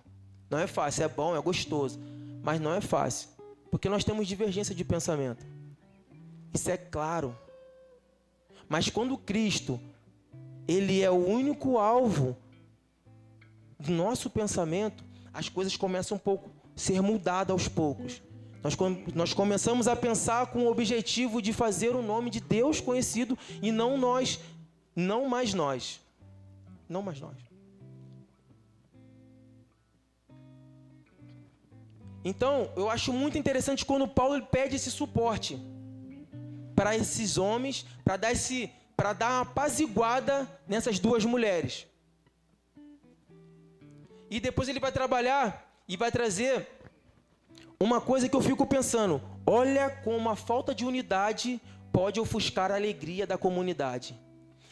[0.50, 2.00] Não é fácil, é bom, é gostoso,
[2.44, 3.30] mas não é fácil,
[3.72, 5.46] porque nós temos divergência de pensamento.
[6.54, 7.36] Isso é claro.
[8.68, 9.80] Mas quando Cristo,
[10.68, 12.38] ele é o único alvo
[13.84, 18.22] do nosso pensamento, as coisas começam um pouco a ser mudadas aos poucos.
[18.64, 18.78] Nós,
[19.14, 23.72] nós começamos a pensar com o objetivo de fazer o nome de Deus conhecido e
[23.72, 24.40] não nós,
[24.96, 26.00] não mais nós.
[26.88, 27.36] Não mais nós.
[32.24, 35.60] Então, eu acho muito interessante quando Paulo pede esse suporte
[36.74, 41.88] para esses homens, para dar esse para dar uma apaziguada nessas duas mulheres.
[44.36, 45.46] E depois ele vai trabalhar
[45.88, 46.68] e vai trazer
[47.80, 52.76] uma coisa que eu fico pensando: olha como a falta de unidade pode ofuscar a
[52.76, 54.20] alegria da comunidade.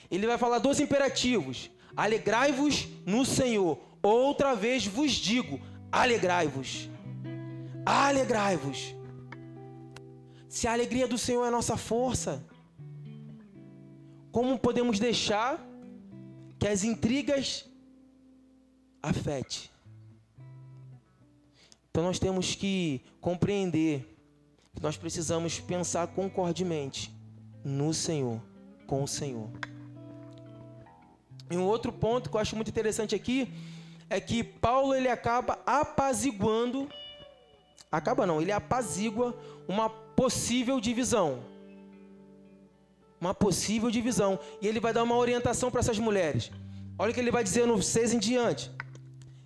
[0.10, 3.78] Ele vai falar dois imperativos: alegrai-vos no Senhor.
[4.02, 6.90] Outra vez vos digo: alegrai-vos.
[7.86, 8.96] Alegrai-vos.
[10.50, 12.44] Se a alegria do Senhor é a nossa força,
[14.32, 15.64] como podemos deixar
[16.58, 17.70] que as intrigas
[19.02, 19.72] afete?
[21.90, 24.08] Então nós temos que compreender
[24.74, 27.14] que nós precisamos pensar concordemente
[27.64, 28.42] no Senhor,
[28.88, 29.50] com o Senhor.
[31.50, 33.52] E um outro ponto que eu acho muito interessante aqui
[34.10, 36.90] é que Paulo ele acaba apaziguando,
[37.92, 39.38] acaba não, ele apazigua
[39.68, 41.44] uma possível divisão.
[43.20, 44.40] Uma possível divisão.
[44.62, 46.52] E ele vai dar uma orientação para essas mulheres.
[46.98, 48.72] Olha o que ele vai dizer no 6 em diante.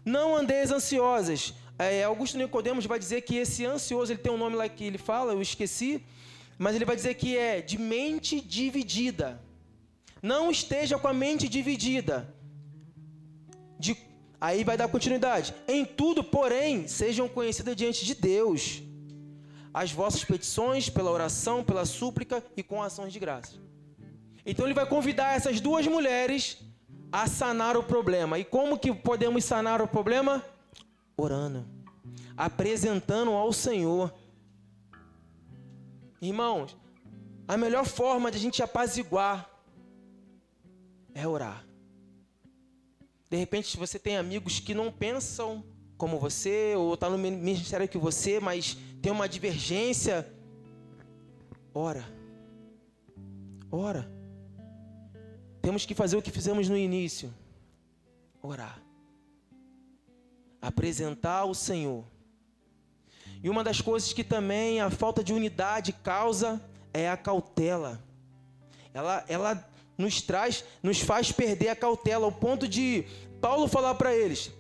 [0.06, 1.54] Não andeis ansiosas.
[1.78, 4.98] É, Augusto Nicodemos vai dizer que esse ansioso, ele tem um nome lá que ele
[4.98, 6.02] fala, eu esqueci,
[6.58, 9.42] mas ele vai dizer que é de mente dividida.
[10.22, 12.34] Não esteja com a mente dividida.
[13.78, 13.98] De,
[14.40, 15.54] aí vai dar continuidade.
[15.68, 18.82] Em tudo, porém, sejam conhecidas diante de Deus
[19.74, 23.56] as vossas petições pela oração, pela súplica e com ações de graça.
[24.46, 26.60] Então ele vai convidar essas duas mulheres
[27.12, 28.38] a sanar o problema.
[28.40, 30.44] E como que podemos sanar o problema?
[31.18, 31.66] Orando,
[32.36, 34.14] apresentando ao Senhor.
[36.22, 36.76] Irmãos,
[37.48, 39.50] a melhor forma de a gente apaziguar
[41.14, 41.66] é orar.
[43.30, 45.64] De repente você tem amigos que não pensam
[45.98, 50.30] como você, ou está no ministério que você, mas tem uma divergência.
[51.74, 52.06] Ora.
[53.72, 54.15] Ora.
[55.66, 57.34] Temos que fazer o que fizemos no início:
[58.40, 58.80] orar,
[60.62, 62.06] apresentar ao Senhor.
[63.42, 68.00] E uma das coisas que também a falta de unidade causa é a cautela.
[68.94, 73.04] Ela, ela nos traz, nos faz perder a cautela, ao ponto de
[73.42, 74.52] Paulo falar para eles: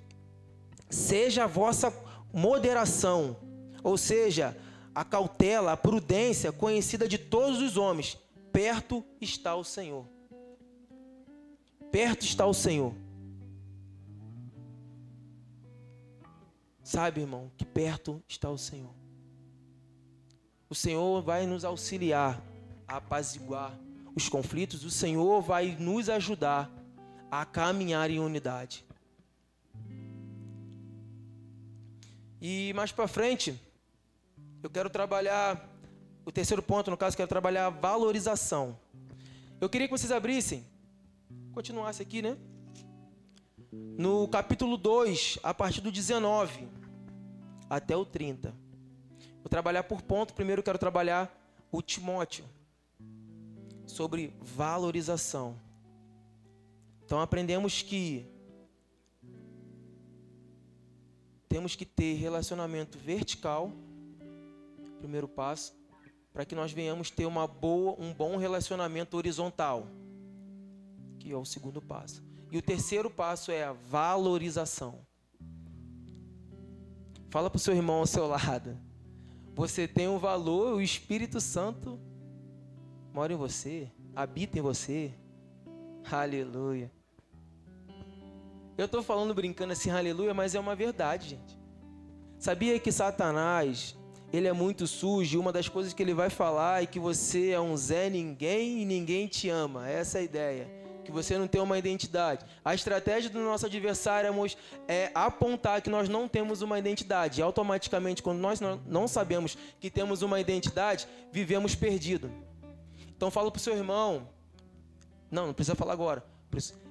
[0.89, 1.93] seja a vossa
[2.33, 3.37] moderação,
[3.83, 4.57] ou seja,
[4.95, 8.17] a cautela, a prudência conhecida de todos os homens,
[8.51, 10.14] perto está o Senhor
[11.95, 12.93] perto está o Senhor.
[16.83, 18.93] Sabe, irmão, que perto está o Senhor.
[20.69, 22.43] O Senhor vai nos auxiliar
[22.85, 23.79] a apaziguar
[24.13, 26.69] os conflitos, o Senhor vai nos ajudar
[27.31, 28.85] a caminhar em unidade.
[32.41, 33.57] E mais para frente,
[34.61, 35.65] eu quero trabalhar
[36.25, 38.77] o terceiro ponto, no caso, quero trabalhar a valorização.
[39.61, 40.74] Eu queria que vocês abrissem
[41.55, 42.37] continuasse aqui, né?
[43.71, 46.67] No capítulo 2, a partir do 19
[47.69, 48.53] até o 30.
[49.37, 50.33] Vou trabalhar por ponto.
[50.33, 51.33] Primeiro quero trabalhar
[51.71, 52.43] o Timóteo
[53.87, 55.57] sobre valorização.
[57.05, 58.27] Então aprendemos que
[61.47, 63.71] temos que ter relacionamento vertical,
[64.99, 65.73] primeiro passo,
[66.33, 69.87] para que nós venhamos ter uma boa, um bom relacionamento horizontal
[71.25, 72.21] que é o segundo passo.
[72.51, 74.99] E o terceiro passo é a valorização.
[77.31, 78.77] Fala para o seu irmão ao seu lado.
[79.55, 81.99] Você tem um valor, o Espírito Santo
[83.11, 85.11] mora em você, habita em você.
[86.11, 86.91] Aleluia.
[88.77, 91.59] Eu estou falando brincando assim, aleluia, mas é uma verdade, gente.
[92.37, 93.97] Sabia que Satanás,
[94.31, 97.59] ele é muito sujo, uma das coisas que ele vai falar é que você é
[97.59, 99.89] um Zé ninguém e ninguém te ama.
[99.89, 102.45] Essa é a ideia que você não tem uma identidade.
[102.63, 104.29] A estratégia do nosso adversário
[104.87, 107.39] é apontar que nós não temos uma identidade.
[107.39, 112.29] E automaticamente, quando nós não sabemos que temos uma identidade, vivemos perdido.
[113.15, 114.27] Então fala para o seu irmão.
[115.31, 116.25] Não, não precisa falar agora.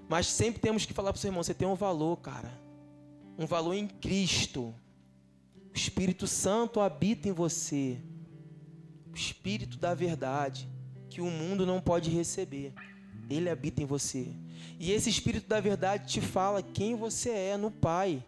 [0.08, 2.52] Mas sempre temos que falar para o seu irmão: você tem um valor, cara.
[3.36, 4.74] Um valor em Cristo.
[5.72, 8.00] O Espírito Santo habita em você.
[9.12, 10.68] O Espírito da verdade.
[11.10, 12.72] Que o mundo não pode receber.
[13.28, 14.28] Ele habita em você.
[14.78, 18.22] E esse Espírito da verdade te fala quem você é no Pai.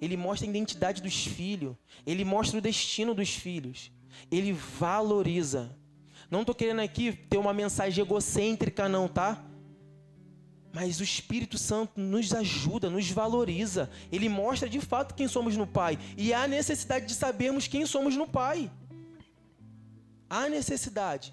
[0.00, 1.76] Ele mostra a identidade dos filhos.
[2.06, 3.90] Ele mostra o destino dos filhos.
[4.30, 5.76] Ele valoriza.
[6.30, 9.44] Não estou querendo aqui ter uma mensagem egocêntrica, não, tá?
[10.72, 13.88] Mas o Espírito Santo nos ajuda, nos valoriza.
[14.10, 15.98] Ele mostra de fato quem somos no Pai.
[16.16, 18.70] E há necessidade de sabermos quem somos no Pai.
[20.28, 21.32] Há necessidade.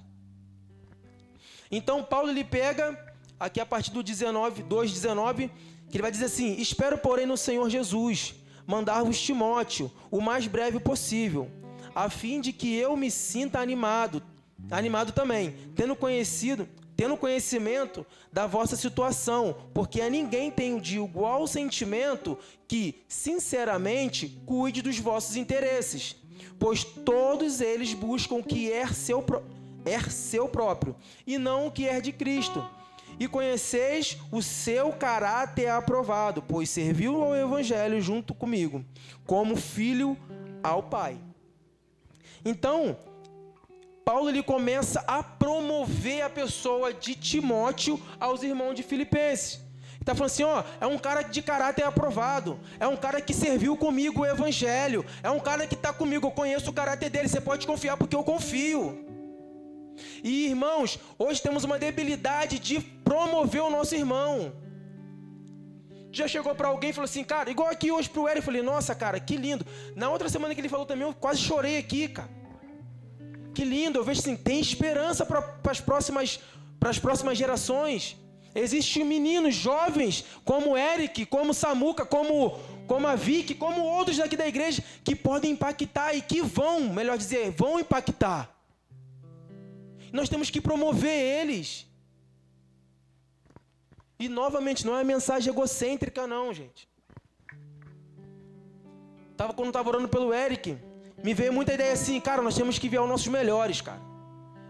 [1.71, 2.97] Então Paulo ele pega
[3.39, 5.49] aqui a partir do 19, 2, 19,
[5.89, 10.79] Que ele vai dizer assim: Espero, porém, no Senhor Jesus mandar-vos Timóteo o mais breve
[10.79, 11.49] possível,
[11.95, 14.21] a fim de que eu me sinta animado,
[14.69, 21.47] animado também, tendo conhecido, tendo conhecimento da vossa situação, porque a ninguém tenho de igual
[21.47, 26.15] sentimento que, sinceramente, cuide dos vossos interesses,
[26.59, 29.25] pois todos eles buscam o que é seu,
[29.85, 32.63] é seu próprio, e não o que é de Cristo
[33.19, 38.83] e conheceis o seu caráter aprovado, pois serviu ao Evangelho junto comigo,
[39.27, 40.17] como filho
[40.63, 41.19] ao Pai.
[42.43, 42.97] Então,
[44.03, 49.61] Paulo ele começa a promover a pessoa de Timóteo aos irmãos de Filipenses.
[49.99, 53.77] Está falando assim: ó, é um cara de caráter aprovado, é um cara que serviu
[53.77, 57.39] comigo o evangelho, é um cara que está comigo, eu conheço o caráter dele, você
[57.39, 59.10] pode confiar porque eu confio.
[60.23, 64.53] E irmãos, hoje temos uma debilidade de promover o nosso irmão.
[66.11, 68.61] Já chegou para alguém e falou assim, cara, igual aqui hoje pro Eric, eu falei,
[68.61, 69.65] nossa, cara, que lindo.
[69.95, 72.29] Na outra semana que ele falou também, eu quase chorei aqui, cara.
[73.53, 76.39] Que lindo, eu vejo assim, tem esperança para as próximas,
[76.81, 78.17] as próximas gerações.
[78.53, 84.47] Existem meninos jovens, como Eric, como Samuca, como, como a Vicky, como outros daqui da
[84.47, 88.49] igreja, que podem impactar e que vão, melhor dizer, vão impactar.
[90.11, 91.87] Nós temos que promover eles.
[94.19, 96.87] E novamente, não é mensagem egocêntrica, não, gente.
[99.37, 100.77] Tava, quando estava orando pelo Eric,
[101.23, 104.01] me veio muita ideia assim, cara, nós temos que enviar os nossos melhores, cara.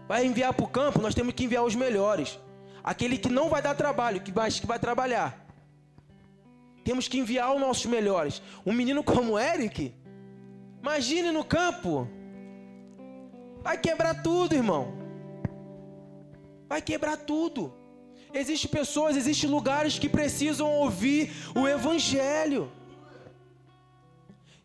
[0.08, 2.38] Vai enviar para o campo, nós temos que enviar os melhores.
[2.82, 5.46] Aquele que não vai dar trabalho, que vai, que vai trabalhar.
[6.84, 8.42] Temos que enviar os nossos melhores.
[8.64, 9.94] Um menino como o Eric,
[10.80, 12.08] imagine no campo.
[13.62, 15.01] Vai quebrar tudo, irmão
[16.72, 17.62] vai quebrar tudo.
[18.32, 22.62] Existem pessoas, existem lugares que precisam ouvir o Evangelho.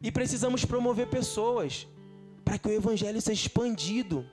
[0.01, 1.85] E precisamos promover pessoas
[2.45, 4.25] para que o Evangelho seja expandido.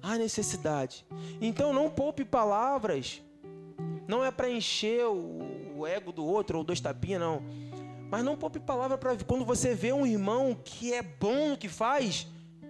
[0.00, 1.04] Há necessidade.
[1.38, 3.20] Então não poupe palavras.
[4.08, 7.42] Não é para encher o, ego do outro ou dois tapinhas, não.
[8.10, 12.26] Mas não poupe palavra para quando você vê um irmão que é bom que faz,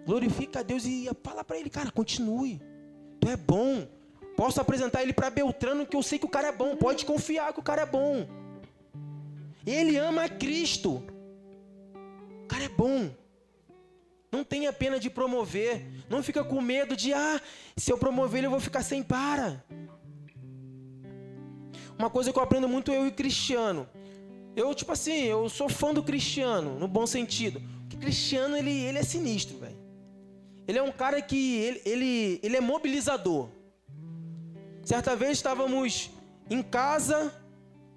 [0.07, 2.63] glorifica a Deus e fala para ele, cara, continue.
[3.21, 3.87] Tu é bom.
[4.37, 6.77] Posso apresentar ele para Beltrano que eu sei que o cara é bom.
[6.77, 8.27] Pode confiar que o cara é bom.
[9.67, 11.03] Ele ama Cristo.
[12.45, 13.11] O cara é bom.
[14.31, 15.85] Não tenha pena de promover.
[16.09, 17.41] Não fica com medo de, ah,
[17.77, 19.65] se eu promover ele eu vou ficar sem para.
[21.99, 23.89] Uma coisa que eu aprendo muito eu e Cristiano.
[24.55, 27.61] Eu, tipo assim, eu sou fã do Cristiano, no bom sentido.
[27.81, 29.59] Porque Cristiano, ele, ele é sinistro.
[30.67, 33.49] Ele é um cara que ele, ele, ele é mobilizador.
[34.85, 36.11] Certa vez estávamos
[36.51, 37.33] em casa,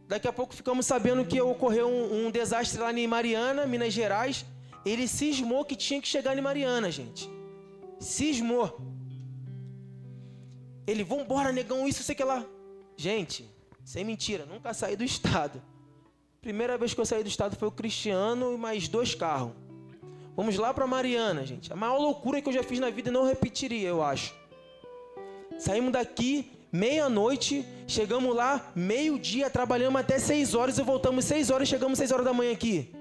[0.08, 4.45] daqui a pouco ficamos sabendo que ocorreu um, um desastre lá em Mariana, Minas Gerais.
[4.86, 7.29] Ele cismou que tinha que chegar em Mariana, gente.
[7.99, 8.79] Cismou.
[10.88, 12.45] Ele, vambora, negão, isso, sei que lá.
[12.97, 13.47] Gente,
[13.84, 15.62] sem mentira, nunca saí do estado.
[16.41, 19.53] Primeira vez que eu saí do estado foi o Cristiano e mais dois carros.
[20.39, 21.73] Vamos lá para Mariana, gente.
[21.73, 24.34] A maior loucura que eu já fiz na vida e não repetiria, eu acho.
[25.58, 31.97] Saímos daqui meia-noite, chegamos lá meio-dia, trabalhamos até seis horas e voltamos seis horas, chegamos
[31.97, 32.95] seis horas da manhã aqui.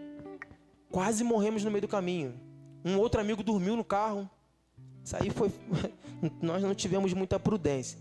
[0.90, 2.34] Quase morremos no meio do caminho.
[2.84, 4.28] Um outro amigo dormiu no carro.
[5.04, 5.52] Isso aí foi.
[6.42, 8.00] Nós não tivemos muita prudência.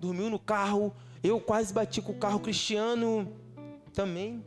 [0.00, 0.90] Dormiu no carro.
[1.22, 3.30] Eu quase bati com o carro cristiano
[3.92, 4.42] também.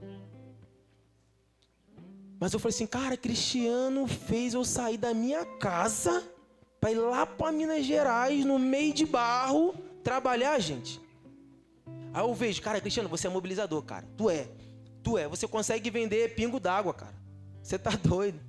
[2.44, 6.30] Mas eu falei assim, cara, Cristiano fez eu sair da minha casa
[6.78, 11.00] para ir lá para Minas Gerais, no meio de barro, trabalhar, gente.
[12.14, 14.06] Aí eu vejo, cara, Cristiano, você é mobilizador, cara.
[14.18, 14.50] Tu é.
[15.02, 15.26] Tu é.
[15.26, 17.16] Você consegue vender pingo d'água, cara.
[17.62, 18.42] Você tá doido.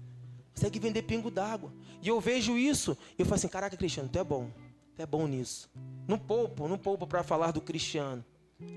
[0.52, 1.72] Consegue vender pingo d'água.
[2.02, 4.50] E eu vejo isso, e eu falo assim, caraca, Cristiano, tu é bom.
[4.96, 5.70] Tu é bom nisso.
[6.08, 8.24] Não poupo, não poupo para falar do Cristiano.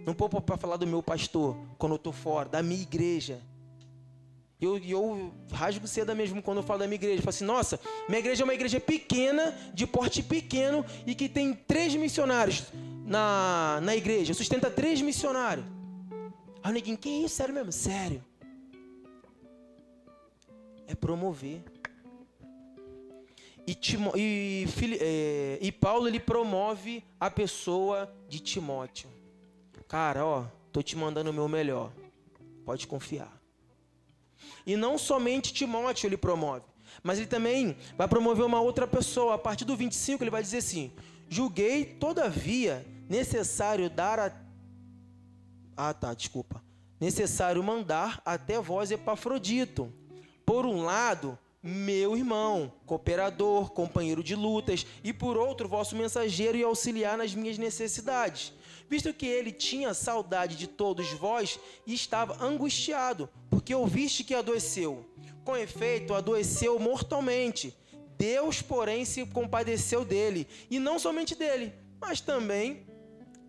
[0.06, 3.42] Não poupo para falar do meu pastor quando eu tô fora, da minha igreja.
[4.60, 7.20] E eu, eu rasgo seda mesmo quando eu falo da minha igreja.
[7.20, 7.80] Eu falo assim, nossa,
[8.10, 12.64] minha igreja é uma igreja pequena, de porte pequeno, e que tem três missionários
[13.06, 14.34] na, na igreja.
[14.34, 15.66] Sustenta três missionários.
[16.64, 17.36] Aí o neguinho, que isso?
[17.36, 17.72] Sério mesmo?
[17.72, 18.24] Sério.
[20.88, 21.62] É promover.
[23.68, 24.66] E, Timo, e,
[25.00, 29.10] é, e Paulo ele promove a pessoa de Timóteo.
[29.88, 31.92] Cara, ó, tô te mandando o meu melhor.
[32.66, 33.37] Pode confiar.
[34.68, 36.66] E não somente Timóteo ele promove,
[37.02, 39.36] mas ele também vai promover uma outra pessoa.
[39.36, 40.92] A partir do 25 ele vai dizer assim:
[41.30, 44.32] Julguei, todavia, necessário dar a,
[45.78, 46.62] Ah, tá, desculpa.
[47.00, 49.90] Necessário mandar até vós Epafrodito.
[50.46, 56.64] Por um lado, meu irmão, cooperador, companheiro de lutas, e por outro, vosso mensageiro e
[56.64, 58.52] auxiliar nas minhas necessidades.
[58.90, 65.06] Visto que ele tinha saudade de todos vós e estava angustiado, porque ouviste que adoeceu.
[65.44, 67.76] Com efeito, adoeceu mortalmente.
[68.18, 72.88] Deus, porém, se compadeceu dele, e não somente dele, mas também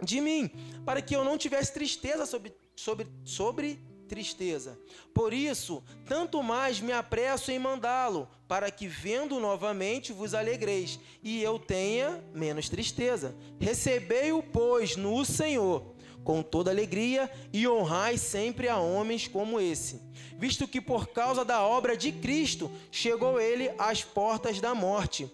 [0.03, 0.51] de mim,
[0.85, 4.77] para que eu não tivesse tristeza sobre, sobre, sobre tristeza.
[5.15, 11.43] Por isso, tanto mais me apresso em mandá-lo, para que, vendo novamente, vos alegreis, e
[11.43, 13.37] eu tenha menos tristeza.
[13.61, 15.95] Recebei-o, pois, no Senhor,
[16.25, 20.01] com toda alegria, e honrai sempre a homens como esse
[20.39, 25.29] visto que por causa da obra de Cristo chegou ele às portas da morte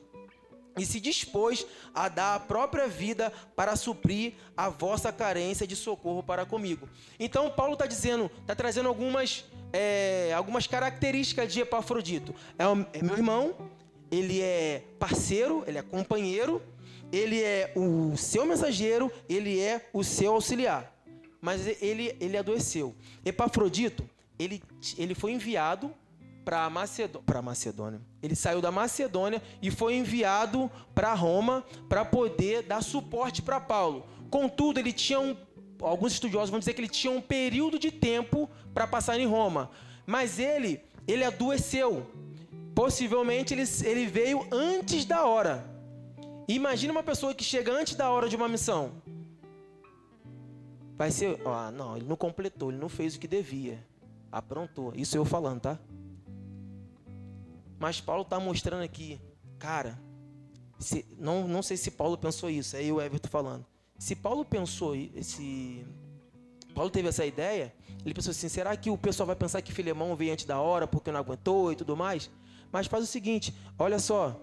[0.76, 6.22] e se dispôs a dar a própria vida para suprir a vossa carência de socorro
[6.22, 6.88] para comigo.
[7.18, 12.34] Então Paulo está dizendo, está trazendo algumas, é, algumas características de Epafrodito.
[12.58, 13.54] É, é meu irmão,
[14.10, 16.62] ele é parceiro, ele é companheiro,
[17.12, 20.92] ele é o seu mensageiro, ele é o seu auxiliar.
[21.40, 22.94] Mas ele, ele adoeceu.
[23.24, 24.08] Epafrodito
[24.38, 24.62] ele,
[24.98, 25.94] ele foi enviado
[26.45, 28.01] para Macedônia, Macedônia.
[28.22, 34.07] Ele saiu da Macedônia e foi enviado para Roma para poder dar suporte para Paulo.
[34.30, 35.36] Contudo, ele tinha um,
[35.80, 39.70] alguns estudiosos vão dizer que ele tinha um período de tempo para passar em Roma,
[40.07, 42.07] mas ele ele adoeceu.
[42.74, 45.64] Possivelmente ele, ele veio antes da hora.
[46.49, 49.03] Imagina uma pessoa que chega antes da hora de uma missão.
[50.97, 53.78] Vai ser, ah, não, ele não completou, ele não fez o que devia
[54.34, 54.92] aprontou.
[54.97, 55.78] Isso eu falando, tá?
[57.78, 59.20] Mas Paulo está mostrando aqui,
[59.58, 59.98] cara,
[60.78, 63.66] se, não, não sei se Paulo pensou isso, é eu, Everton, falando.
[63.98, 65.86] Se Paulo pensou, se
[66.74, 70.14] Paulo teve essa ideia, ele pensou assim: será que o pessoal vai pensar que Filemão
[70.16, 72.30] veio antes da hora porque não aguentou e tudo mais?
[72.72, 74.40] Mas faz o seguinte: olha só,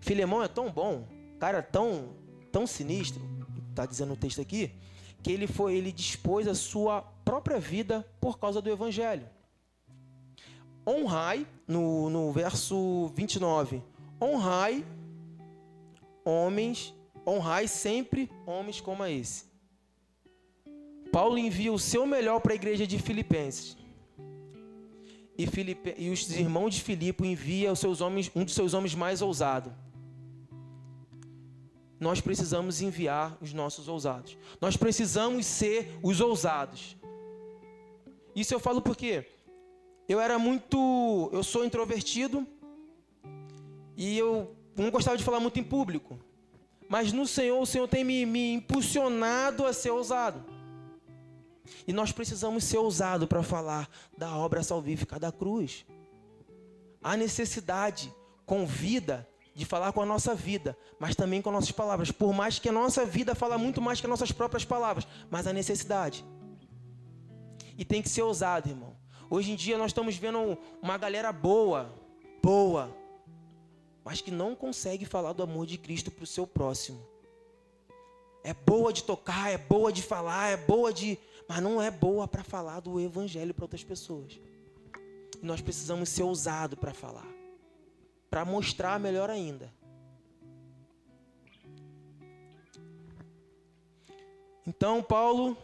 [0.00, 1.06] Filemão é tão bom,
[1.38, 2.16] cara, tão,
[2.50, 3.22] tão sinistro,
[3.70, 4.72] está dizendo o texto aqui,
[5.22, 9.28] que ele foi, ele dispôs a sua própria vida por causa do evangelho.
[10.86, 13.82] Honrai, no, no verso 29,
[14.20, 14.84] honrai
[16.24, 16.94] homens,
[17.26, 19.44] honrai sempre homens como esse.
[21.12, 23.76] Paulo envia o seu melhor para a igreja de Filipenses.
[25.36, 28.94] E, Filipe, e os irmãos de Filipe envia os seus homens, um dos seus homens
[28.94, 29.72] mais ousados
[32.02, 34.36] nós precisamos enviar os nossos ousados.
[34.60, 36.96] Nós precisamos ser os ousados.
[38.34, 39.24] Isso eu falo porque
[40.08, 41.30] eu era muito.
[41.32, 42.46] Eu sou introvertido
[43.96, 46.18] e eu não gostava de falar muito em público.
[46.88, 50.44] Mas no Senhor, o Senhor tem me, me impulsionado a ser ousado.
[51.86, 55.86] E nós precisamos ser ousados para falar da obra salvífica da cruz.
[57.02, 58.12] A necessidade
[58.44, 62.10] convida de falar com a nossa vida, mas também com nossas palavras.
[62.10, 65.46] Por mais que a nossa vida fala muito mais que as nossas próprias palavras, mas
[65.46, 66.24] a necessidade.
[67.76, 68.91] E tem que ser ousado, irmão.
[69.32, 71.90] Hoje em dia nós estamos vendo uma galera boa,
[72.42, 72.94] boa,
[74.04, 77.00] mas que não consegue falar do amor de Cristo para o seu próximo.
[78.44, 81.18] É boa de tocar, é boa de falar, é boa de.
[81.48, 84.38] Mas não é boa para falar do Evangelho para outras pessoas.
[85.40, 87.26] E nós precisamos ser ousados para falar
[88.32, 89.70] para mostrar melhor ainda.
[94.66, 95.54] Então, Paulo,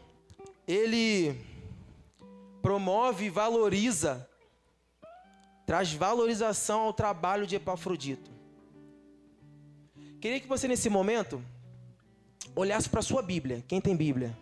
[0.66, 1.35] ele
[2.69, 4.29] promove e valoriza,
[5.64, 8.31] traz valorização ao trabalho de Epafrodito.
[10.21, 11.43] Queria que você, nesse momento,
[12.55, 13.64] olhasse para a sua Bíblia.
[13.66, 14.37] Quem tem Bíblia?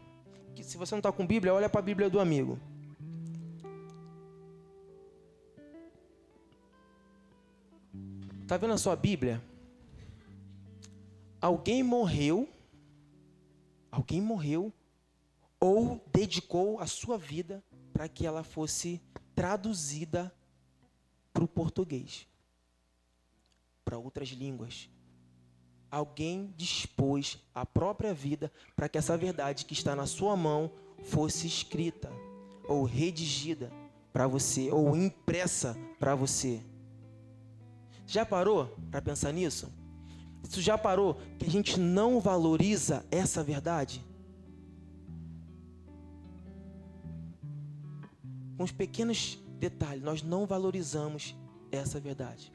[0.61, 2.59] Se você não está com Bíblia, olha para a Bíblia do amigo.
[8.43, 9.41] Está vendo a sua Bíblia?
[11.41, 12.49] Alguém morreu,
[13.89, 14.73] alguém morreu,
[15.61, 17.63] ou dedicou a sua vida
[17.97, 19.01] para que ela fosse
[19.35, 20.31] traduzida
[21.33, 22.29] para o português,
[23.83, 24.91] para outras línguas.
[25.91, 30.71] Alguém dispôs a própria vida para que essa verdade que está na sua mão
[31.05, 32.13] fosse escrita,
[32.69, 33.73] ou redigida
[34.13, 36.63] para você, ou impressa para você.
[38.07, 39.73] Já parou para pensar nisso?
[40.43, 44.05] Isso já parou que a gente não valoriza essa verdade?
[48.57, 51.37] Com os pequenos detalhes, nós não valorizamos
[51.71, 52.53] essa verdade.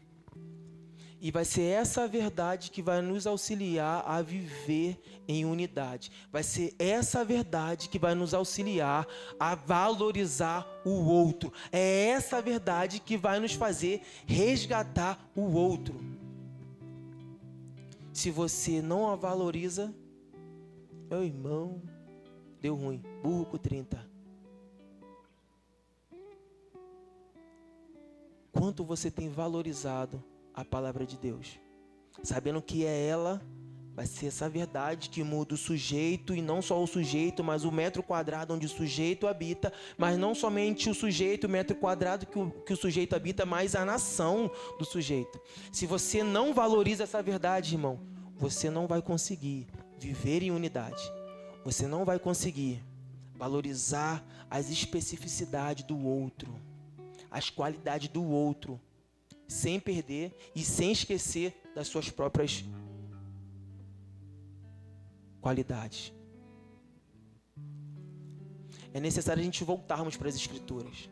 [1.23, 6.11] E vai ser essa verdade que vai nos auxiliar a viver em unidade.
[6.31, 9.05] Vai ser essa verdade que vai nos auxiliar
[9.39, 11.53] a valorizar o outro.
[11.71, 16.01] É essa verdade que vai nos fazer resgatar o outro.
[18.11, 19.93] Se você não a valoriza,
[21.07, 21.83] meu irmão,
[22.59, 23.03] deu ruim.
[23.21, 24.10] Burro com 30.
[28.51, 30.23] Quanto você tem valorizado
[30.53, 31.59] a palavra de Deus.
[32.23, 33.41] Sabendo que é ela,
[33.93, 37.71] vai ser essa verdade que muda o sujeito, e não só o sujeito, mas o
[37.71, 42.37] metro quadrado onde o sujeito habita, mas não somente o sujeito, o metro quadrado que
[42.37, 45.39] o, que o sujeito habita, mas a nação do sujeito.
[45.71, 47.99] Se você não valoriza essa verdade, irmão,
[48.35, 51.01] você não vai conseguir viver em unidade.
[51.63, 52.83] Você não vai conseguir
[53.35, 56.53] valorizar as especificidades do outro,
[57.31, 58.79] as qualidades do outro
[59.47, 62.63] sem perder e sem esquecer das suas próprias
[65.39, 66.13] qualidades.
[68.93, 71.09] É necessário a gente voltarmos para as Escrituras.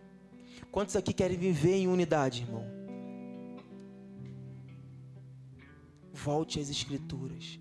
[0.72, 2.66] Quantos aqui querem viver em unidade, irmão?
[6.14, 7.60] Volte às Escrituras.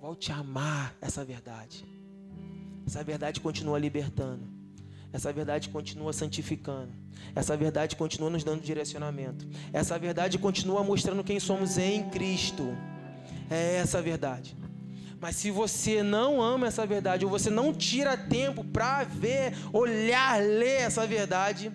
[0.00, 1.86] Volte a amar essa verdade.
[2.84, 4.61] Essa verdade continua libertando.
[5.12, 6.92] Essa verdade continua santificando.
[7.34, 9.46] Essa verdade continua nos dando direcionamento.
[9.72, 12.76] Essa verdade continua mostrando quem somos em Cristo.
[13.50, 14.56] É essa a verdade.
[15.20, 20.42] Mas se você não ama essa verdade, ou você não tira tempo para ver, olhar,
[20.42, 21.70] ler essa verdade,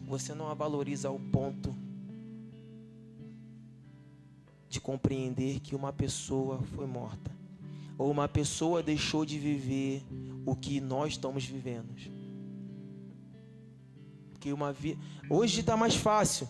[0.00, 1.72] você não a valoriza ao ponto
[4.68, 7.30] de compreender que uma pessoa foi morta,
[8.00, 10.02] ou uma pessoa deixou de viver
[10.46, 11.94] o que nós estamos vivendo.
[14.30, 14.98] Porque uma vi...
[15.28, 16.48] hoje está mais fácil,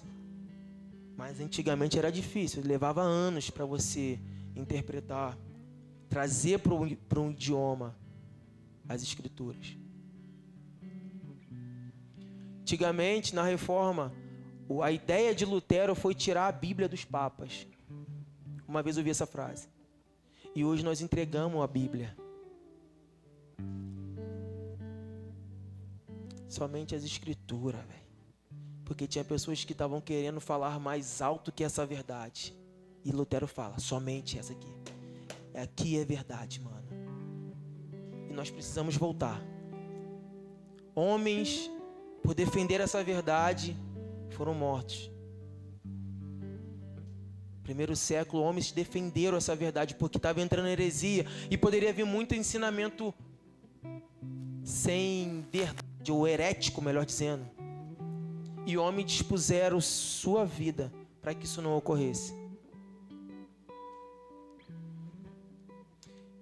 [1.16, 4.16] mas antigamente era difícil, levava anos para você
[4.54, 5.36] interpretar,
[6.08, 7.96] trazer para um, idioma
[8.88, 9.76] as escrituras.
[12.60, 14.12] Antigamente, na reforma,
[14.84, 17.66] a ideia de Lutero foi tirar a Bíblia dos papas.
[18.68, 19.66] Uma vez eu vi essa frase.
[20.54, 22.16] E hoje nós entregamos a Bíblia.
[26.48, 28.00] Somente as escrituras, velho.
[28.84, 32.52] Porque tinha pessoas que estavam querendo falar mais alto que essa verdade.
[33.04, 34.68] E Lutero fala, somente essa aqui.
[35.54, 36.88] Aqui é verdade, mano.
[38.28, 39.40] E nós precisamos voltar.
[40.94, 41.70] Homens,
[42.22, 43.76] por defender essa verdade,
[44.30, 45.10] foram mortos.
[47.62, 53.14] Primeiro século, homens defenderam essa verdade porque estava entrando heresia e poderia vir muito ensinamento
[54.64, 57.48] sem verdade ou herético, melhor dizendo.
[58.66, 62.34] E homens dispuseram sua vida para que isso não ocorresse.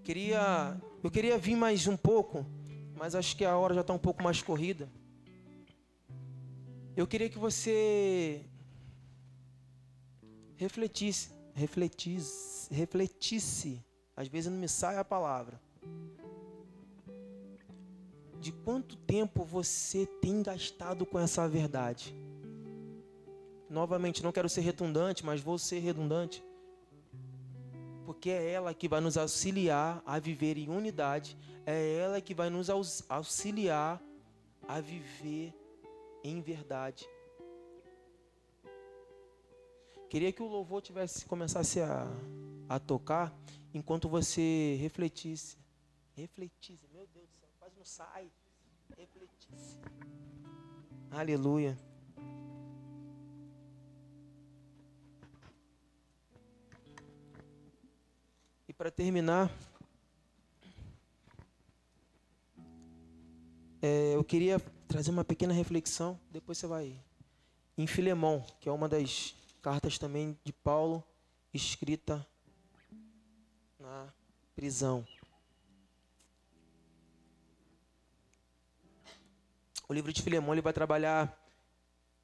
[0.02, 2.46] Queria, eu queria vir mais um pouco,
[2.96, 4.88] mas acho que a hora já está um pouco mais corrida.
[6.96, 8.44] Eu queria que você
[10.58, 13.82] refletisse, refletisse, refletisse.
[14.14, 15.58] Às vezes não me sai a palavra
[18.40, 22.14] de quanto tempo você tem gastado com essa verdade.
[23.68, 26.42] Novamente, não quero ser redundante, mas vou ser redundante.
[28.06, 31.36] Porque é ela que vai nos auxiliar a viver em unidade,
[31.66, 32.70] é ela que vai nos
[33.08, 34.02] auxiliar
[34.66, 35.52] a viver
[36.24, 37.06] em verdade.
[40.08, 42.06] Queria que o louvor tivesse começasse a,
[42.68, 43.32] a tocar
[43.74, 45.56] enquanto você refletisse.
[46.16, 46.88] Refletisse
[47.88, 48.30] sai,
[48.98, 49.80] refletisse.
[51.10, 51.74] Aleluia.
[58.68, 59.50] E para terminar,
[63.80, 66.20] é, eu queria trazer uma pequena reflexão.
[66.30, 67.02] Depois você vai
[67.78, 71.04] em Filemão, que é uma das cartas também de Paulo,
[71.52, 72.26] escrita
[73.78, 74.08] na
[74.54, 75.06] prisão.
[79.88, 81.34] O livro de Filemão ele vai trabalhar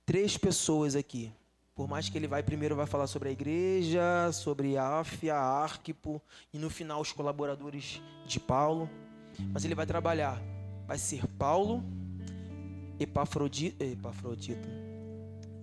[0.05, 1.33] três pessoas aqui.
[1.75, 6.23] Por mais que ele vai primeiro vai falar sobre a igreja, sobre a Áfia, Arquipo
[6.53, 8.89] e no final os colaboradores de Paulo.
[9.53, 10.41] Mas ele vai trabalhar,
[10.87, 11.83] vai ser Paulo,
[13.01, 14.69] Epafrodito, Epafrodito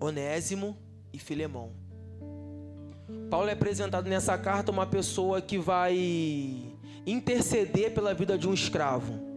[0.01, 0.77] Onésimo
[1.13, 1.71] e Filemão.
[3.29, 9.31] Paulo é apresentado nessa carta uma pessoa que vai interceder pela vida de um escravo.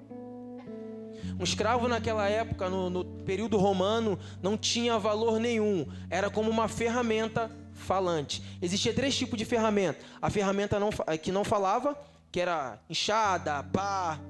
[1.39, 5.87] Um escravo naquela época, no, no período romano, não tinha valor nenhum.
[6.09, 8.43] Era como uma ferramenta falante.
[8.63, 9.99] Existia três tipos de ferramenta.
[10.23, 11.99] A ferramenta não, que não falava,
[12.31, 14.21] que era enxada, pá,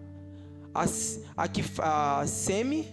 [0.74, 0.84] a,
[1.36, 2.88] a, a semi,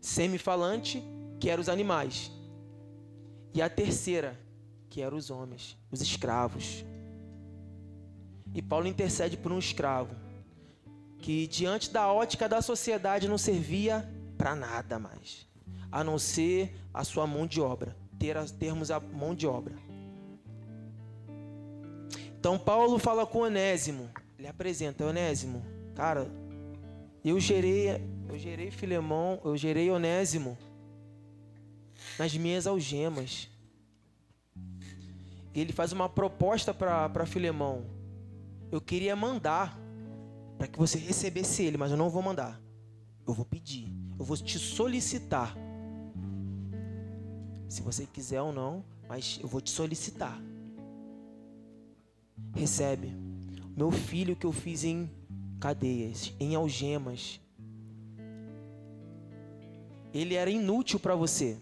[0.00, 1.02] semifalante,
[1.38, 2.30] que eram os animais.
[3.52, 4.38] E a terceira,
[4.88, 6.84] que eram os homens, os escravos.
[8.54, 10.14] E Paulo intercede por um escravo
[11.18, 15.46] que diante da ótica da sociedade não servia para nada mais,
[15.92, 19.74] a não ser a sua mão de obra, ter termos a mão de obra.
[22.38, 25.62] Então Paulo fala com Onésimo, ele apresenta Onésimo,
[25.94, 26.26] cara,
[27.22, 30.56] eu gerei, eu gerei Filemão, eu gerei Onésimo
[32.18, 33.48] nas minhas algemas.
[35.54, 37.84] Ele faz uma proposta para Filemão.
[38.70, 39.78] Eu queria mandar
[40.56, 42.60] para que você recebesse ele, mas eu não vou mandar.
[43.26, 45.56] Eu vou pedir, eu vou te solicitar.
[47.68, 50.40] Se você quiser ou não, mas eu vou te solicitar.
[52.54, 53.12] Recebe.
[53.76, 55.08] Meu filho que eu fiz em
[55.58, 57.40] cadeias, em algemas.
[60.12, 61.56] Ele era inútil para você,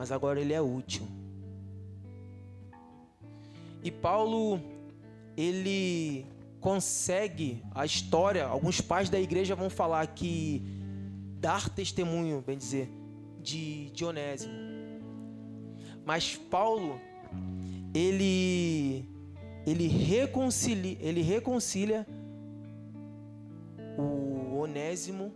[0.00, 1.06] mas agora ele é útil.
[3.84, 4.58] E Paulo,
[5.36, 6.24] ele
[6.58, 10.62] consegue a história, alguns pais da igreja vão falar que
[11.38, 12.90] dar testemunho, bem dizer,
[13.42, 14.54] de Dionésimo.
[16.02, 16.98] Mas Paulo,
[17.92, 19.04] ele
[19.66, 22.06] ele reconcilia, ele reconcilia
[23.98, 25.30] o Onésimo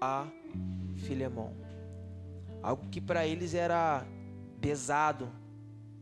[0.00, 0.26] a
[0.96, 1.67] Filemão.
[2.62, 4.06] Algo que para eles era
[4.60, 5.30] pesado,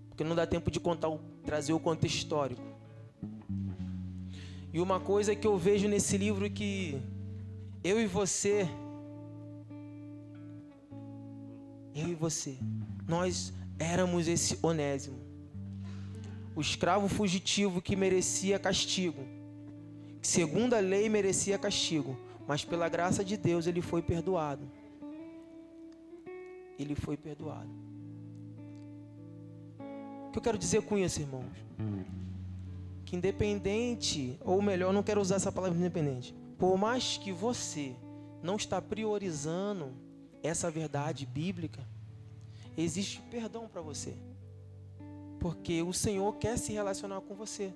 [0.08, 1.10] porque não dá tempo de contar,
[1.44, 2.62] trazer o contexto histórico.
[4.72, 7.00] E uma coisa que eu vejo nesse livro que
[7.82, 8.68] eu e você,
[11.94, 12.56] eu e você,
[13.06, 15.26] nós éramos esse Onésimo
[16.56, 19.22] o escravo fugitivo que merecia castigo,
[20.22, 22.16] que segundo a lei merecia castigo,
[22.48, 24.66] mas pela graça de Deus ele foi perdoado.
[26.78, 27.70] Ele foi perdoado.
[30.28, 31.52] O que eu quero dizer com isso, irmãos?
[33.04, 37.94] Que independente, ou melhor, não quero usar essa palavra independente, por mais que você
[38.42, 39.92] não está priorizando
[40.42, 41.86] essa verdade bíblica,
[42.76, 44.14] existe perdão para você
[45.46, 47.72] porque o Senhor quer se relacionar com você.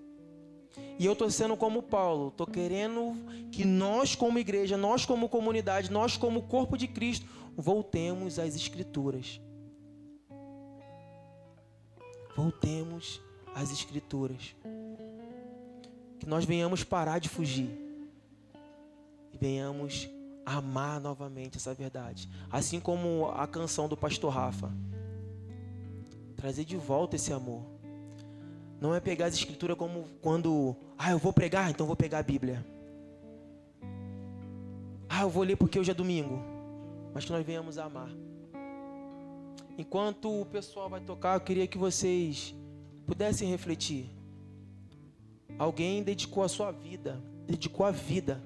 [0.99, 3.15] E eu estou sendo como Paulo, estou querendo
[3.53, 7.27] que nós, como igreja, nós, como comunidade, nós, como corpo de Cristo,
[7.61, 9.41] voltemos às Escrituras.
[12.37, 13.21] Voltemos
[13.55, 14.55] às Escrituras.
[16.19, 17.71] Que nós venhamos parar de fugir
[19.33, 20.09] e venhamos
[20.45, 22.29] amar novamente essa verdade.
[22.51, 24.71] Assim como a canção do pastor Rafa.
[26.37, 27.63] Trazer de volta esse amor.
[28.81, 32.23] Não é pegar as escrituras como quando, ah, eu vou pregar, então vou pegar a
[32.23, 32.65] Bíblia.
[35.07, 36.50] Ah, eu vou ler porque hoje é domingo.
[37.15, 38.11] Mas que nós venhamos a amar.
[39.77, 42.55] Enquanto o pessoal vai tocar, eu queria que vocês
[43.07, 44.11] pudessem refletir.
[45.59, 48.43] Alguém dedicou a sua vida, dedicou a vida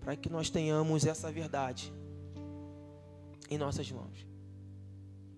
[0.00, 1.92] para que nós tenhamos essa verdade
[3.48, 4.26] em nossas mãos.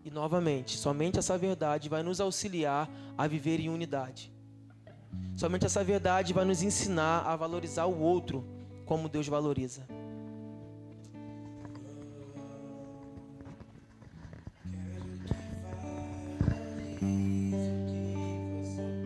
[0.04, 4.32] E novamente, somente essa verdade vai nos auxiliar a viver em unidade.
[5.36, 8.44] Somente essa verdade vai nos ensinar a valorizar o outro
[8.84, 9.86] como Deus valoriza.